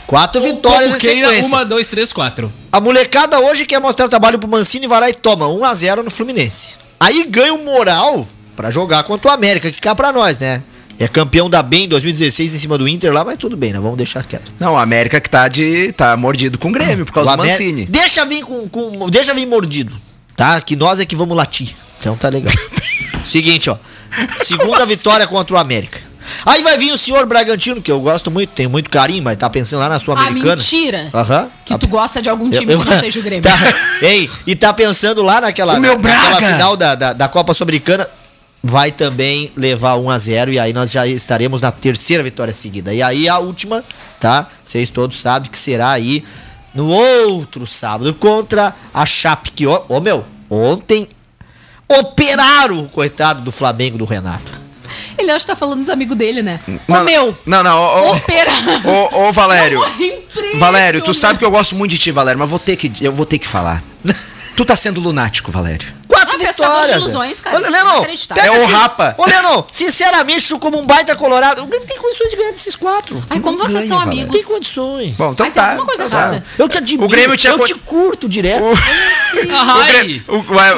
[0.08, 1.46] Quatro vitórias em sequência.
[1.46, 2.52] uma, dois, três, quatro.
[2.72, 5.74] A molecada hoje quer mostrar trabalho pro Mancini e vai lá e toma 1 a
[5.76, 6.87] 0 no Fluminense.
[7.00, 10.64] Aí ganha o moral pra jogar contra o América, que cá pra nós, né?
[11.00, 13.80] É campeão da BEM em 2016 em cima do Inter lá, mas tudo bem, né?
[13.80, 14.52] Vamos deixar quieto.
[14.60, 17.42] Não, o América que tá de tá mordido com o Grêmio por causa O do
[17.44, 17.86] Amé- Mancini.
[17.86, 19.96] Deixa vir com, com- Deixa vir mordido,
[20.36, 20.60] tá?
[20.60, 21.76] Que nós é que vamos latir.
[22.00, 22.54] Então tá legal.
[23.28, 23.78] Seguinte, ó.
[24.44, 25.97] Segunda vitória contra o América.
[26.50, 29.50] Aí vai vir o senhor Bragantino, que eu gosto muito, tenho muito carinho, mas tá
[29.50, 30.56] pensando lá na sua Ah, americana.
[30.56, 31.10] mentira.
[31.14, 31.52] Aham.
[31.66, 33.44] Que Tá- tu gosta de algum time eu- que não seja o Grêmio.
[33.44, 33.58] Tá,
[34.02, 38.08] ei, e tá pensando lá naquela, O meu naquela final da, da, da Copa Sul-Americana,
[38.64, 42.94] vai também levar 1 a 0 e aí nós já estaremos na terceira vitória seguida.
[42.94, 43.84] E aí a última,
[44.20, 44.48] tá?
[44.64, 46.24] Vocês todos sabem que será aí
[46.74, 51.08] no outro sábado contra a Chape, que, ó, ô meu, ontem
[51.88, 54.67] operaram o coitado do Flamengo do Renato.
[55.18, 56.60] Ele acha que tá falando dos amigos dele, né?
[56.88, 58.16] Não, Ô, meu, Não, não, ô, ô,
[58.86, 59.84] ô, ô, Valério.
[59.84, 60.60] Impressionante.
[60.60, 63.12] Valério, tu sabe que eu gosto muito de ti, Valério, mas vou ter que, eu
[63.12, 63.84] vou ter que falar.
[64.56, 65.97] tu tá sendo lunático, Valério.
[66.18, 67.02] Quatro Ah, pescador de vitórias.
[67.02, 67.56] ilusões, cara.
[67.58, 68.44] Ô, Lennon, Inacreditável.
[68.44, 69.16] pega É o Rapa.
[69.18, 72.76] Ô, Lennon, sinceramente, tu como um baita colorado, o Grêmio tem condições de ganhar desses
[72.76, 73.24] quatro.
[73.30, 74.22] Ai, como vocês estão Valério.
[74.22, 74.36] amigos.
[74.42, 75.16] Tem condições.
[75.18, 75.70] Bom, então Ai, tem tá.
[75.70, 76.18] alguma coisa tá.
[76.18, 76.44] errada.
[76.58, 77.06] Eu te admiro.
[77.06, 78.64] O Grêmio tinha Eu co- te curto direto.
[78.64, 78.78] O
[79.54, 80.74] Ai, Grêmio, o- é, é,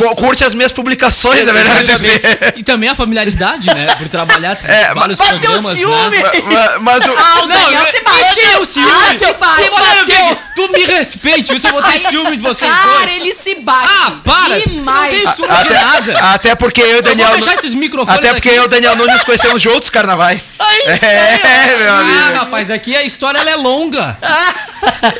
[0.00, 0.14] Nossa.
[0.16, 2.54] curte as minhas publicações, é melhor dizer.
[2.56, 3.86] E também a familiaridade, né?
[3.96, 6.16] Por trabalhar É, vários mas bateu programas, ciúme!
[6.16, 6.30] né?
[6.80, 8.20] mas, mas o, Ah, o Daniel eu- se bate.
[8.40, 8.90] Eu tenho ciúme.
[8.90, 9.62] Ah, se bate.
[9.64, 10.38] Se bateu.
[10.56, 13.88] Tu me respeite, isso eu vou ter ciúme de vocês Cara, ele se bate.
[14.06, 14.58] Ah, para.
[14.80, 15.12] Demais.
[15.12, 16.12] Não tem ciúme de nada.
[16.12, 17.28] até, até porque eu e o Daniel.
[17.28, 18.58] vou deixar esses microfones Até porque aqui.
[18.58, 20.58] eu e o Daniel Nunes nos conhecemos de outros carnavais.
[20.60, 22.38] Ai, é, meu Ah, amigo.
[22.38, 24.16] rapaz, aqui a história ela é longa.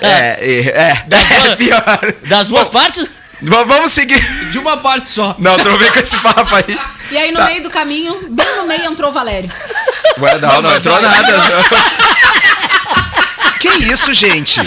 [0.02, 1.04] É, é, é,
[1.52, 1.82] é pior.
[2.26, 3.04] Das duas partes?
[3.40, 4.20] V- Vamos seguir.
[4.50, 5.34] De uma parte só.
[5.38, 6.78] Não, tu não vem com esse papo aí.
[7.10, 7.46] E aí, no Tá.
[7.46, 9.50] meio do caminho, bem no meio, entrou o Valério.
[10.18, 11.38] Ué, não, não mas entrou nada.
[13.60, 14.60] que isso, gente?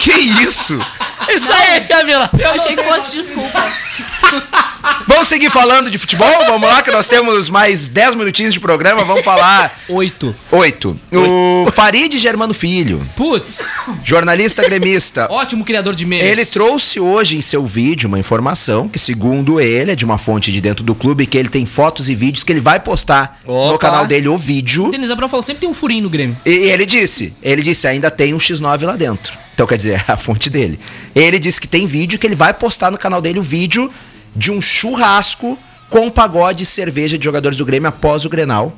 [0.00, 0.78] Que isso?
[1.28, 2.30] Isso aí, Camila.
[2.38, 3.64] Eu achei que fosse desculpa.
[5.06, 6.28] Vamos seguir falando de futebol?
[6.46, 9.04] Vamos lá, que nós temos mais 10 minutinhos de programa.
[9.04, 9.70] Vamos falar.
[9.88, 10.34] Oito.
[10.52, 10.98] Oito.
[11.12, 13.64] O Farid Germano Filho, Putz,
[14.04, 15.26] jornalista gremista.
[15.30, 16.26] ótimo criador de memes.
[16.26, 20.52] Ele trouxe hoje em seu vídeo uma informação que, segundo ele, é de uma fonte
[20.52, 23.54] de dentro do clube, que ele tem fotos e vídeos que ele vai postar no
[23.54, 23.78] Opa.
[23.78, 24.90] canal dele o vídeo.
[24.90, 26.36] Denis Abrão falou, sempre tem um furinho no Grêmio.
[26.44, 29.45] E ele disse, ele disse, ainda tem um X9 lá dentro.
[29.56, 30.78] Então, quer dizer, a fonte dele.
[31.14, 33.90] Ele disse que tem vídeo que ele vai postar no canal dele o vídeo
[34.34, 38.76] de um churrasco com pagode e cerveja de jogadores do Grêmio após o Grenal.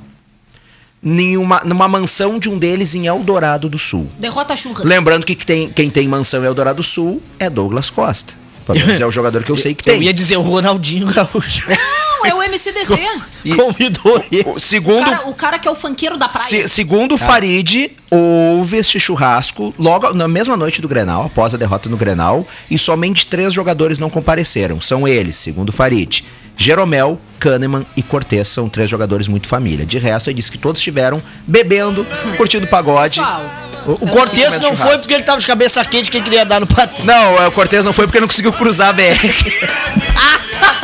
[1.03, 4.09] Nenhuma, numa mansão de um deles em Eldorado do Sul.
[4.19, 4.85] Derrota churras.
[4.85, 8.35] Lembrando que tem, quem tem mansão em Eldorado do Sul é Douglas Costa.
[8.67, 10.03] Pelo menos é o jogador que eu sei que Eu tem.
[10.05, 11.69] ia dizer o Ronaldinho Gaúcho.
[12.19, 12.99] Não, é o MCDC.
[13.45, 14.43] E- Convidou ele.
[14.47, 16.49] O O segundo, cara, o cara que é o funkeiro da praia.
[16.49, 21.57] Se- segundo o Farid, houve este churrasco logo na mesma noite do Grenal, após a
[21.57, 24.81] derrota no Grenal, e somente três jogadores não compareceram.
[24.81, 26.25] São eles, segundo o Farid.
[26.57, 29.87] Jeromel, Kahneman e Cortez são três jogadores muito família.
[29.87, 32.05] De resto, ele disse que todos estiveram bebendo,
[32.37, 33.21] curtindo pagode.
[33.21, 33.43] Pessoal,
[33.87, 36.59] O, o Cortez não foi porque ele tava de cabeça quente que ele queria dar
[36.59, 37.07] no patrão.
[37.07, 39.03] Não, o Cortez não foi porque não conseguiu cruzar a BR.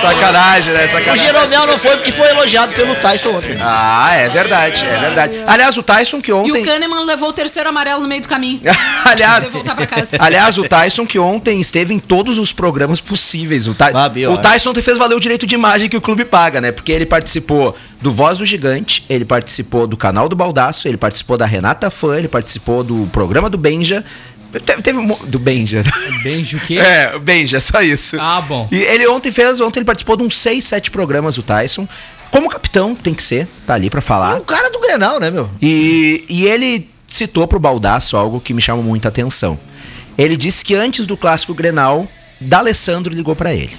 [0.00, 0.84] Sacanagem, né?
[0.86, 1.26] O Sacanagem.
[1.26, 3.56] Jeromel não foi porque foi elogiado pelo Tyson ontem.
[3.60, 5.42] Ah, é verdade, é verdade.
[5.46, 6.62] Aliás, o Tyson que E ontem.
[6.62, 8.60] o Kahneman levou o terceiro amarelo no meio do caminho.
[9.04, 10.16] aliás, Poder voltar pra casa.
[10.20, 13.66] aliás, o Tyson que ontem esteve em todos os programas possíveis.
[13.66, 14.32] O, Ty- Ah, pior.
[14.34, 16.70] o Tyson ontem fez valer o direito de imagem que o clube paga, né?
[16.72, 21.36] Porque ele participou do Voz do Gigante, ele participou do canal do Baldaço, ele participou
[21.36, 24.04] da Renata Fã, ele participou do programa do Benja.
[24.64, 25.82] Teve, teve um do Benja.
[26.22, 26.78] Beijo o quê?
[26.80, 28.16] É, o Benja, só isso.
[28.20, 28.66] Ah, bom.
[28.72, 31.86] E ele ontem fez, ontem ele participou de uns 6, 7 programas, o Tyson.
[32.30, 34.38] Como capitão, tem que ser, tá ali pra É falar.
[34.38, 35.50] o cara do Grenal, né, meu?
[35.62, 39.58] E, e ele citou pro Baldaço algo que me chama muita atenção.
[40.16, 42.06] Ele disse que antes do clássico Grenal,
[42.40, 43.76] D'Alessandro ligou pra ele.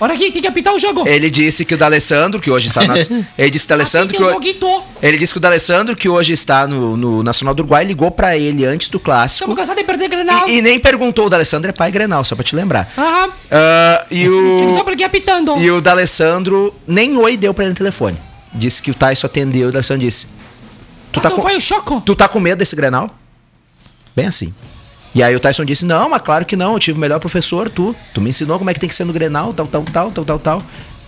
[0.00, 1.06] Olha aqui, tem que apitar o jogo.
[1.06, 2.94] Ele disse que o D'Alessandro, que hoje está na,
[3.36, 6.66] ele disse que o D'Alessandro que, o ele disse que o D'Alessandro que hoje está
[6.66, 10.08] no, no Nacional do Uruguai ligou pra ele antes do clássico Estamos cansados de perder
[10.08, 10.48] Grenal.
[10.48, 11.26] e, e nem perguntou.
[11.26, 12.90] O D'Alessandro é pai Grenal, só pra te lembrar.
[12.96, 13.28] Aham.
[13.50, 15.58] Ah, e Ele só o por aqui apitando.
[15.58, 18.16] e o D'Alessandro nem oi deu pra ele no telefone.
[18.54, 20.26] Disse que o Tyson atendeu e o D'Alessandro disse:
[21.12, 22.00] Tu tá Então com foi o choco.
[22.06, 23.14] Tu tá com medo desse Grenal?
[24.16, 24.52] Bem assim.
[25.14, 27.68] E aí o Tyson disse: Não, mas claro que não, eu tive o melhor professor,
[27.68, 27.94] tu.
[28.14, 30.24] Tu me ensinou como é que tem que ser no Grenal, tal, tal, tal, tal,
[30.24, 30.62] tal, tal.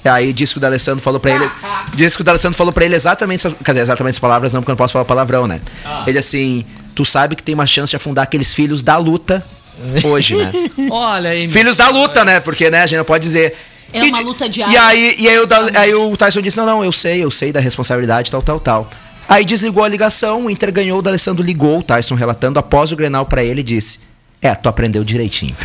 [0.04, 1.48] E aí disse que o D'Alessandro falou pra ele.
[1.94, 3.46] Disse que o D'Alessandro falou pra ele exatamente.
[3.46, 5.60] essas- Quer dizer, exatamente as palavras não, porque eu não posso falar palavrão, né?
[6.06, 9.46] Ele assim, tu sabe que tem uma chance de afundar aqueles filhos da luta
[10.04, 10.50] hoje, né?
[10.90, 11.48] Olha aí.
[11.48, 12.40] filhos da luta, né?
[12.40, 13.54] Porque, né, a gente não pode dizer.
[13.92, 14.82] É E uma luta E diária.
[14.86, 15.46] aí, e aí, o,
[15.76, 18.90] aí o Tyson disse: Não, não, eu sei, eu sei da responsabilidade, tal, tal, tal.
[19.32, 22.96] Aí desligou a ligação, o Inter ganhou, o D'Alessandro ligou, o Tyson relatando após o
[22.96, 23.98] Grenal pra ele e disse:
[24.42, 25.56] É, tu aprendeu direitinho.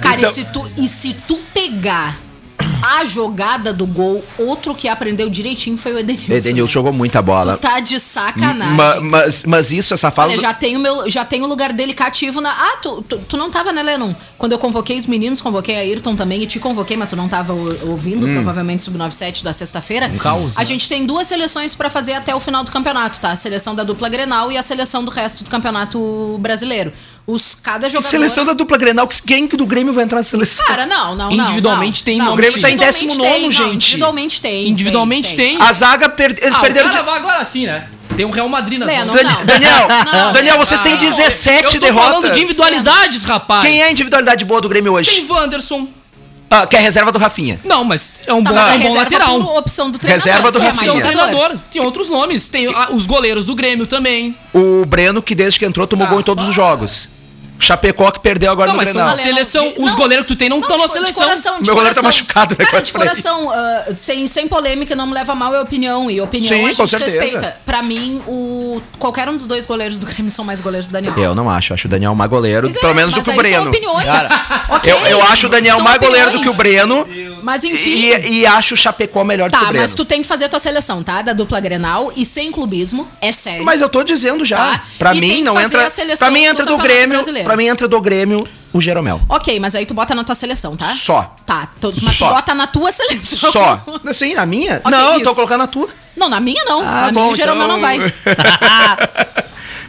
[0.00, 2.16] Cara, Então- e, se tu, e se tu pegar
[2.84, 6.32] a jogada do gol, outro que aprendeu direitinho foi o Edenilson.
[6.34, 7.56] Edenilson jogou muita bola.
[7.56, 8.74] Tu tá de sacanagem.
[8.74, 10.28] Ma- mas, mas isso, essa fala.
[10.28, 12.50] Olha, do- já tem, o meu, já tem o lugar dele cativo na.
[12.50, 14.14] Ah, tu, tu, tu não tava, né, Lennon?
[14.38, 17.28] Quando eu convoquei os meninos, convoquei a Ayrton também e te convoquei, mas tu não
[17.28, 18.34] tava ouvindo, Hum.
[18.34, 20.08] provavelmente sub-97 da sexta-feira.
[20.18, 20.66] caos, A né?
[20.66, 23.30] gente tem duas seleções pra fazer até o final do campeonato, tá?
[23.30, 26.92] A seleção da dupla Grenal e a seleção do resto do campeonato brasileiro.
[27.26, 28.10] Os cada Que jogador.
[28.10, 30.66] seleção da dupla Grenal, que- quem que do Grêmio vai entrar na seleção?
[30.66, 31.32] Cara, não, não.
[31.32, 32.24] Individualmente não, tem não.
[32.26, 33.74] nome, O Grêmio tá em Individualmente 19º, tem, não, gente.
[33.74, 34.68] Individualmente tem.
[34.68, 35.56] Individualmente tem.
[35.62, 36.90] A zaga, per- eles Ah, perderam.
[36.90, 37.88] cara vai agora sim, né?
[38.14, 39.16] Tem um Real Madrid Lennon, mãos.
[39.16, 39.44] Dan- não.
[39.46, 42.08] Daniel, Não, Daniel, vocês têm Ah, 17 Eu tô derrotas.
[42.10, 43.64] falando de individualidades, rapaz.
[43.64, 45.10] Quem é a individualidade boa do Grêmio hoje?
[45.10, 45.88] Tem Wanderson.
[46.50, 47.58] Ah, que é a reserva do Rafinha.
[47.64, 49.40] Não, mas é um Tá, bom, mas é um bom lateral.
[49.44, 50.24] por opção do treinador.
[50.26, 50.90] Reserva do é Rafinha.
[50.90, 51.56] É um treinador.
[51.70, 52.48] Tem outros nomes.
[52.48, 54.36] Tem ah, os goleiros do Grêmio também.
[54.52, 57.08] O Breno, que desde que entrou, tomou Ah, gol em todos os jogos.
[57.58, 59.08] Chapecó, que perdeu agora Não, no mas Grenal.
[59.08, 59.68] uma seleção.
[59.72, 61.22] de- os não, goleiros que tu tem não estão na de seleção.
[61.24, 62.20] coração, de Meu goleiro tá coração.
[62.20, 65.60] machucado, né, Cara, quase de coração, ah, sem, sem polêmica, não me leva mal, é
[65.60, 66.10] opinião.
[66.10, 67.20] E opinião Sim, a com gente certeza.
[67.20, 67.56] respeita.
[67.64, 71.14] Pra mim, o, qualquer um dos dois goleiros do Grêmio são mais goleiros do Daniel.
[71.16, 71.72] Eu não acho.
[71.74, 73.70] Acho o Daniel mais goleiro, Mas é, pelo menos do que o aí São Breno.
[73.70, 74.04] opiniões.
[74.06, 76.54] Cara, Ok, Eu, eu acho o Daniel mais goleiro do que o.
[76.54, 77.06] Breno.
[77.42, 77.90] Mas enfim.
[77.90, 79.82] E, e acho o Chapecó melhor do que o Tá, Breno.
[79.84, 81.22] mas tu tem que fazer a tua seleção, tá?
[81.22, 83.64] Da dupla Grenal e sem clubismo, é sério.
[83.64, 84.56] Mas eu tô dizendo já.
[84.56, 84.82] Tá.
[84.98, 85.86] Pra E mim não entra.
[85.86, 87.18] a seleção Pra mim entra do Grêmio.
[87.44, 89.20] Pra mim entra do Grêmio o Jeromel.
[89.28, 90.86] Ok, mas aí tu bota na tua seleção, tá?
[90.94, 91.34] Só.
[91.46, 92.28] Tá, tu, mas Só.
[92.28, 93.52] tu bota na tua seleção.
[93.52, 93.84] Só.
[94.06, 94.80] Assim, na minha?
[94.84, 95.34] Ok, não, eu tô isso.
[95.34, 95.88] colocando na tua.
[96.16, 96.80] Não, na minha não.
[96.80, 97.98] Ah, na bom, minha o Jeromel então- não vai.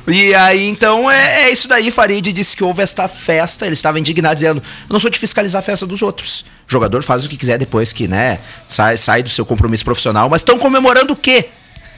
[0.08, 1.90] E aí, então, é, é isso daí.
[1.90, 3.66] Farid disse que houve esta festa.
[3.66, 6.46] Ele estava indignado, dizendo: Eu não sou de fiscalizar a festa dos outros.
[6.68, 10.30] O jogador faz o que quiser depois que, né, sai, sai do seu compromisso profissional.
[10.30, 11.50] Mas estão comemorando o quê?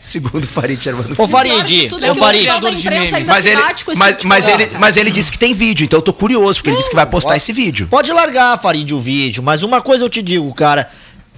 [0.01, 1.09] Segundo o Farid Germano.
[1.17, 2.41] Ô, de Farid, é ô, Farid.
[2.81, 5.97] de ainda Mas ele, mas, tipo de ele, mas ele disse que tem vídeo, então
[5.97, 7.87] eu tô curioso, porque ele disse que vai postar pode- esse vídeo.
[7.89, 10.89] Pode largar, Farid, o vídeo, mas uma coisa eu te digo, cara.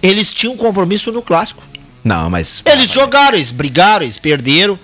[0.02, 1.62] Eles tinham um compromisso no clássico.
[2.04, 2.62] Não, mas.
[2.66, 4.80] Eles jogaram, eles brigaram, eles perderam.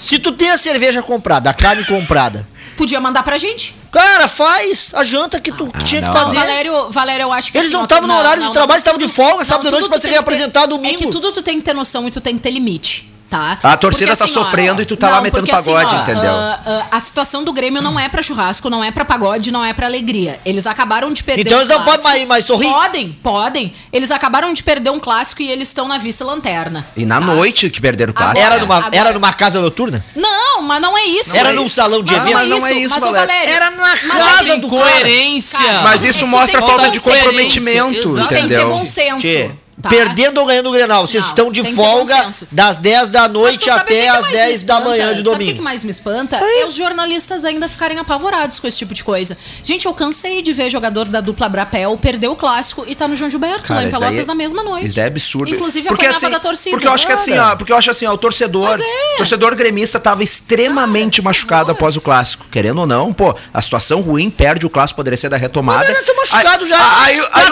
[0.00, 2.46] Se tu tem a cerveja comprada, a carne comprada,
[2.76, 3.74] Podia mandar pra gente.
[3.92, 6.12] cara, faz a janta que tu tinha não.
[6.12, 6.38] que fazer.
[6.38, 8.78] Valério, Valério, eu acho que Eles assim, não estavam no não, horário de não, trabalho,
[8.78, 10.94] não, estavam de folga, sábado tudo noite pra se reapresentar ter- domingo.
[10.94, 13.11] É que tudo tu tem que ter noção e tu tem que ter limite.
[13.32, 13.58] Tá?
[13.62, 15.94] A torcida Porque, tá assim, ó, sofrendo e tu tá lá metendo porque, assim, pagode,
[15.94, 16.30] ó, entendeu?
[16.30, 19.64] ah, ah, a situação do Grêmio não é pra churrasco, não é pra pagode, não
[19.64, 20.38] é pra alegria.
[20.44, 22.08] Eles acabaram de perder Então um eles não podem clássico.
[22.28, 22.68] mais- mais sorrir?
[22.68, 23.74] Podem, podem.
[23.90, 26.86] Eles acabaram de perder um clássico e eles estão na vice-lanterna.
[26.94, 27.26] E na tá?
[27.26, 28.38] noite que perderam o clássico.
[28.38, 30.04] Agora- Era numa, agora- era numa casa noturna?
[30.14, 31.34] Não, mas não é isso.
[31.34, 32.34] Era Mas- num salão de mas evento?
[32.34, 33.26] não é Mas não é isso, mas, Valério.
[33.28, 33.54] Valério.
[33.54, 35.58] Era na mas casa do Coerência.
[35.58, 38.26] Cara, Mas é isso tu mostra falta de comprometimento, entendeu?
[38.28, 39.26] Tem que ter bom senso.
[39.82, 39.88] Tá.
[39.88, 43.68] Perdendo ou ganhando o Grenal, vocês Não, estão de ter folga das 10 da noite
[43.68, 45.62] o até as mais me 10 da manhã de Sabe o que que domingo.
[45.64, 46.36] mais me espanta?
[46.36, 49.36] É os jornalistas ainda ficarem apavorados com esse tipo de coisa.
[49.64, 53.16] Gente, eu cansei de ver jogador da dupla Brapel perder o clássico e tá no
[53.16, 54.86] João Gilberto, Cara, lá em Pelotas aí- na mesma noite.
[54.86, 55.52] Isso é absurdo.
[55.52, 56.70] Inclusive porque, apanhava assim, da torcida.
[56.76, 59.16] Porque eu acho que assim, ó, porque eu acho assim, ó, o torcedor, é.
[59.16, 61.72] torcedor gremista tava extremamente Cara, por machucado favor.
[61.78, 62.46] após o clássico.
[62.52, 65.78] Querendo ou não, pô, a situação ruim, perde o clássico, poderia ser da retomada.
[65.78, 66.76] Mas ele tá machucado já.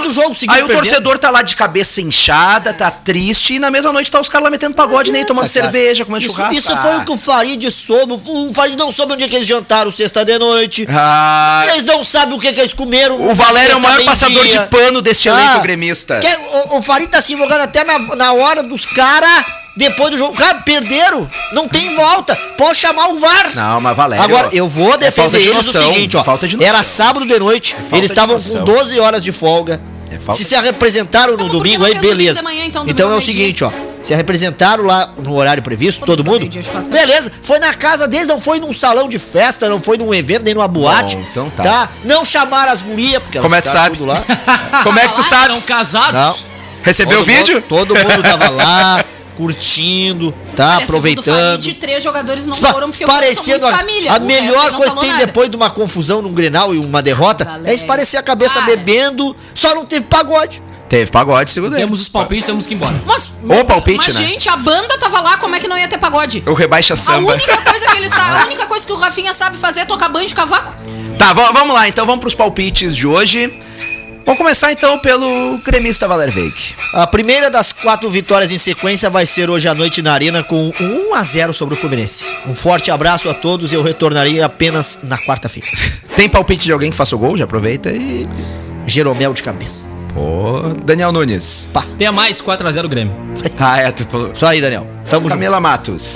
[0.00, 3.70] Quatro jogos seguidos Aí o torcedor tá lá de cabeça inchada, tá triste, e na
[3.70, 6.54] mesma noite tá os caras lá metendo pagode, nem tomando Cara, cerveja, comendo isso, churrasco.
[6.54, 6.76] Isso Ah.
[6.76, 8.12] foi o que o Farid soube.
[8.26, 10.86] O Farid não soube onde é que eles jantaram sexta de noite.
[10.90, 13.20] Ah, Eles não sabem o que, que eles comeram.
[13.20, 14.60] o Valério é o maior passador meio-dia.
[14.62, 16.20] de pano deste Ah, elenco gremista.
[16.20, 16.36] que-
[16.74, 19.44] o, o Farid tá se envolvendo até na, na hora dos caras.
[19.76, 21.30] Depois do jogo, cara, perderam.
[21.52, 22.36] Não tem volta.
[22.58, 23.54] Pode chamar o VAR.
[23.54, 24.22] Não, mas Valério.
[24.24, 26.24] Agora, eu vou é defender de eles noção, o seguinte, ó.
[26.24, 26.68] Falta de noção.
[26.74, 29.80] Era sábado de noite, falta eles estavam com 12 horas de folga.
[30.10, 32.42] É falta Se se representaram no Não, domingo, não aí beleza.
[32.42, 33.70] manhã, então, domingo então é o seguinte, ó.
[34.02, 36.50] Se representaram lá no horário previsto, todo mundo.
[36.50, 36.90] churrasco.
[36.90, 40.42] Beleza, foi na casa deles, não foi num salão de festa, não foi num evento,
[40.42, 41.16] nem numa boate.
[41.30, 41.88] então tá.
[42.04, 43.98] Não chamaram as gurias, porque Como elas é que tu ficaram sabe?
[43.98, 44.80] tudo lá.
[44.82, 45.44] Como é que tu lá, sabe?
[45.44, 46.14] Eram casados?
[46.14, 46.50] Não.
[46.82, 47.54] Recebeu o Todo vídeo?
[47.56, 49.04] mundo- todo mundo tava lá,
[49.40, 50.76] curtindo, tá?
[50.76, 51.62] Olha, segundo o aproveitando.
[51.62, 54.12] Farid, três jogadores não Pa- foram porque parecendo a, família.
[54.12, 55.26] a O melhor coisa que tem nada.
[55.26, 57.74] depois de uma confusão num Grenal e uma derrota é Valério.
[57.74, 58.66] esparecer a cabeça Para.
[58.66, 60.62] bebendo, só não teve pagode.
[60.88, 61.82] Teve pagode, segundo ele.
[61.82, 63.00] Temos os palpites, temos que ir embora.
[63.06, 64.26] Mas, Ou palpite, mas né?
[64.26, 66.42] gente, a banda tava lá, como é que não ia ter pagode?
[66.46, 67.32] O rebaixa A samba.
[67.32, 70.08] única coisa que ele sabe, a única coisa que o Rafinha sabe fazer é tocar
[70.08, 70.74] banho de cavaco.
[71.16, 73.60] Tá, va- vamos lá, então vamos pros palpites de hoje.
[74.24, 76.74] Vamos começar então pelo gremista Valer Veik.
[76.94, 80.56] A primeira das quatro vitórias em sequência vai ser hoje à noite na Arena com
[80.80, 82.24] um 1 a 0 sobre o Fluminense.
[82.46, 85.68] Um forte abraço a todos e eu retornarei apenas na quarta-feira.
[86.16, 87.36] Tem palpite de alguém que faça o gol?
[87.36, 88.26] Já aproveita e.
[88.86, 89.86] Jeromel de cabeça.
[90.14, 91.68] Pô, Daniel Nunes.
[91.98, 93.14] Tem mais 4x0 Grêmio.
[93.58, 94.34] Ah, é, tu falou.
[94.34, 94.86] Só aí, Daniel.
[95.08, 95.34] Tamo junto.
[95.34, 96.14] Camila Matos.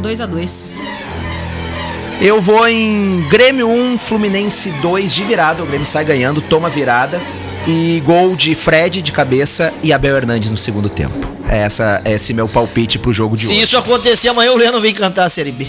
[0.00, 0.72] 2 a 2
[2.20, 5.62] Eu vou em Grêmio 1, Fluminense 2 de virada.
[5.62, 7.18] O Grêmio sai ganhando, toma virada.
[7.66, 11.14] E gol de Fred de cabeça e Abel Hernandes no segundo tempo.
[11.48, 13.62] É essa, é esse meu palpite pro jogo de Se hoje.
[13.62, 15.66] isso acontecer amanhã, o Leandro vem cantar a Série B.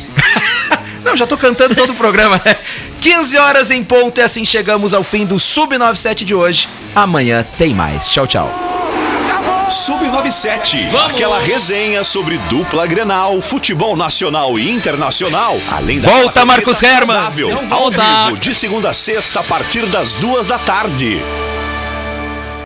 [1.04, 2.56] Não, já tô cantando todo o programa, né?
[3.00, 6.68] 15 horas em ponto e assim chegamos ao fim do Sub97 de hoje.
[6.94, 8.08] Amanhã tem mais.
[8.08, 8.71] Tchau, tchau.
[9.72, 11.12] Sub97, Vamos!
[11.14, 17.18] aquela resenha sobre dupla Grenal, futebol nacional e internacional, além da Volta, Marcos Herman!
[17.70, 21.22] ao vivo, de segunda a sexta, a partir das duas da tarde.